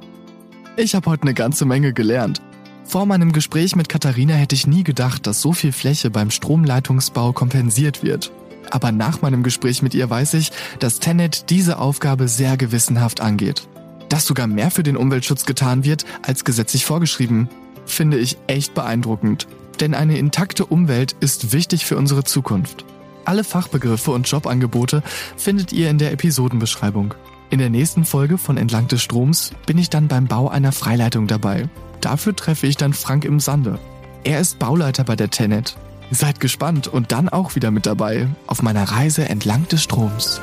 Ich 0.76 0.94
habe 0.96 1.10
heute 1.10 1.24
eine 1.24 1.34
ganze 1.34 1.64
Menge 1.64 1.94
gelernt. 1.94 2.42
Vor 2.84 3.06
meinem 3.06 3.32
Gespräch 3.32 3.76
mit 3.78 3.88
Katharina 3.88 4.34
hätte 4.34 4.54
ich 4.54 4.68
nie 4.68 4.84
gedacht, 4.84 5.28
dass 5.28 5.42
so 5.42 5.54
viel 5.54 5.72
Fläche 5.72 6.10
beim 6.10 6.30
Stromleitungsbau 6.30 7.32
kompensiert 7.32 8.04
wird. 8.04 8.34
Aber 8.70 8.92
nach 8.92 9.22
meinem 9.22 9.44
Gespräch 9.44 9.82
mit 9.82 9.96
ihr 9.96 10.10
weiß 10.10 10.34
ich, 10.34 10.52
dass 10.80 11.00
Tenet 11.00 11.50
diese 11.50 11.80
Aufgabe 11.80 12.28
sehr 12.28 12.58
gewissenhaft 12.58 13.22
angeht. 13.22 13.68
Dass 14.10 14.26
sogar 14.26 14.48
mehr 14.48 14.72
für 14.72 14.84
den 14.84 14.98
Umweltschutz 14.98 15.46
getan 15.46 15.84
wird 15.84 16.06
als 16.22 16.46
gesetzlich 16.46 16.86
vorgeschrieben, 16.86 17.50
finde 17.86 18.18
ich 18.18 18.38
echt 18.48 18.74
beeindruckend. 18.74 19.48
Denn 19.80 19.94
eine 19.94 20.18
intakte 20.18 20.66
Umwelt 20.66 21.16
ist 21.20 21.54
wichtig 21.54 21.86
für 21.86 21.98
unsere 21.98 22.24
Zukunft. 22.24 22.86
Alle 23.26 23.44
Fachbegriffe 23.44 24.12
und 24.12 24.30
Jobangebote 24.30 25.04
findet 25.36 25.74
ihr 25.74 25.90
in 25.90 25.98
der 25.98 26.14
Episodenbeschreibung. 26.14 27.14
In 27.50 27.60
der 27.60 27.70
nächsten 27.70 28.06
Folge 28.06 28.38
von 28.38 28.58
Entlang 28.58 28.88
des 28.88 29.02
Stroms 29.02 29.52
bin 29.66 29.78
ich 29.78 29.90
dann 29.90 30.08
beim 30.08 30.28
Bau 30.28 30.50
einer 30.50 30.72
Freileitung 30.72 31.28
dabei. 31.28 31.70
Dafür 32.02 32.36
treffe 32.36 32.68
ich 32.68 32.78
dann 32.78 32.94
Frank 32.94 33.26
im 33.26 33.40
Sande. 33.40 33.80
Er 34.24 34.40
ist 34.40 34.60
Bauleiter 34.60 35.04
bei 35.04 35.16
der 35.16 35.30
Tenet. 35.30 35.78
Seid 36.12 36.40
gespannt 36.40 36.88
und 36.88 37.12
dann 37.12 37.30
auch 37.30 37.56
wieder 37.56 37.72
mit 37.72 37.86
dabei 37.86 38.28
auf 38.48 38.62
meiner 38.62 38.84
Reise 38.84 39.28
entlang 39.28 39.68
des 39.68 39.84
Stroms. 39.84 40.42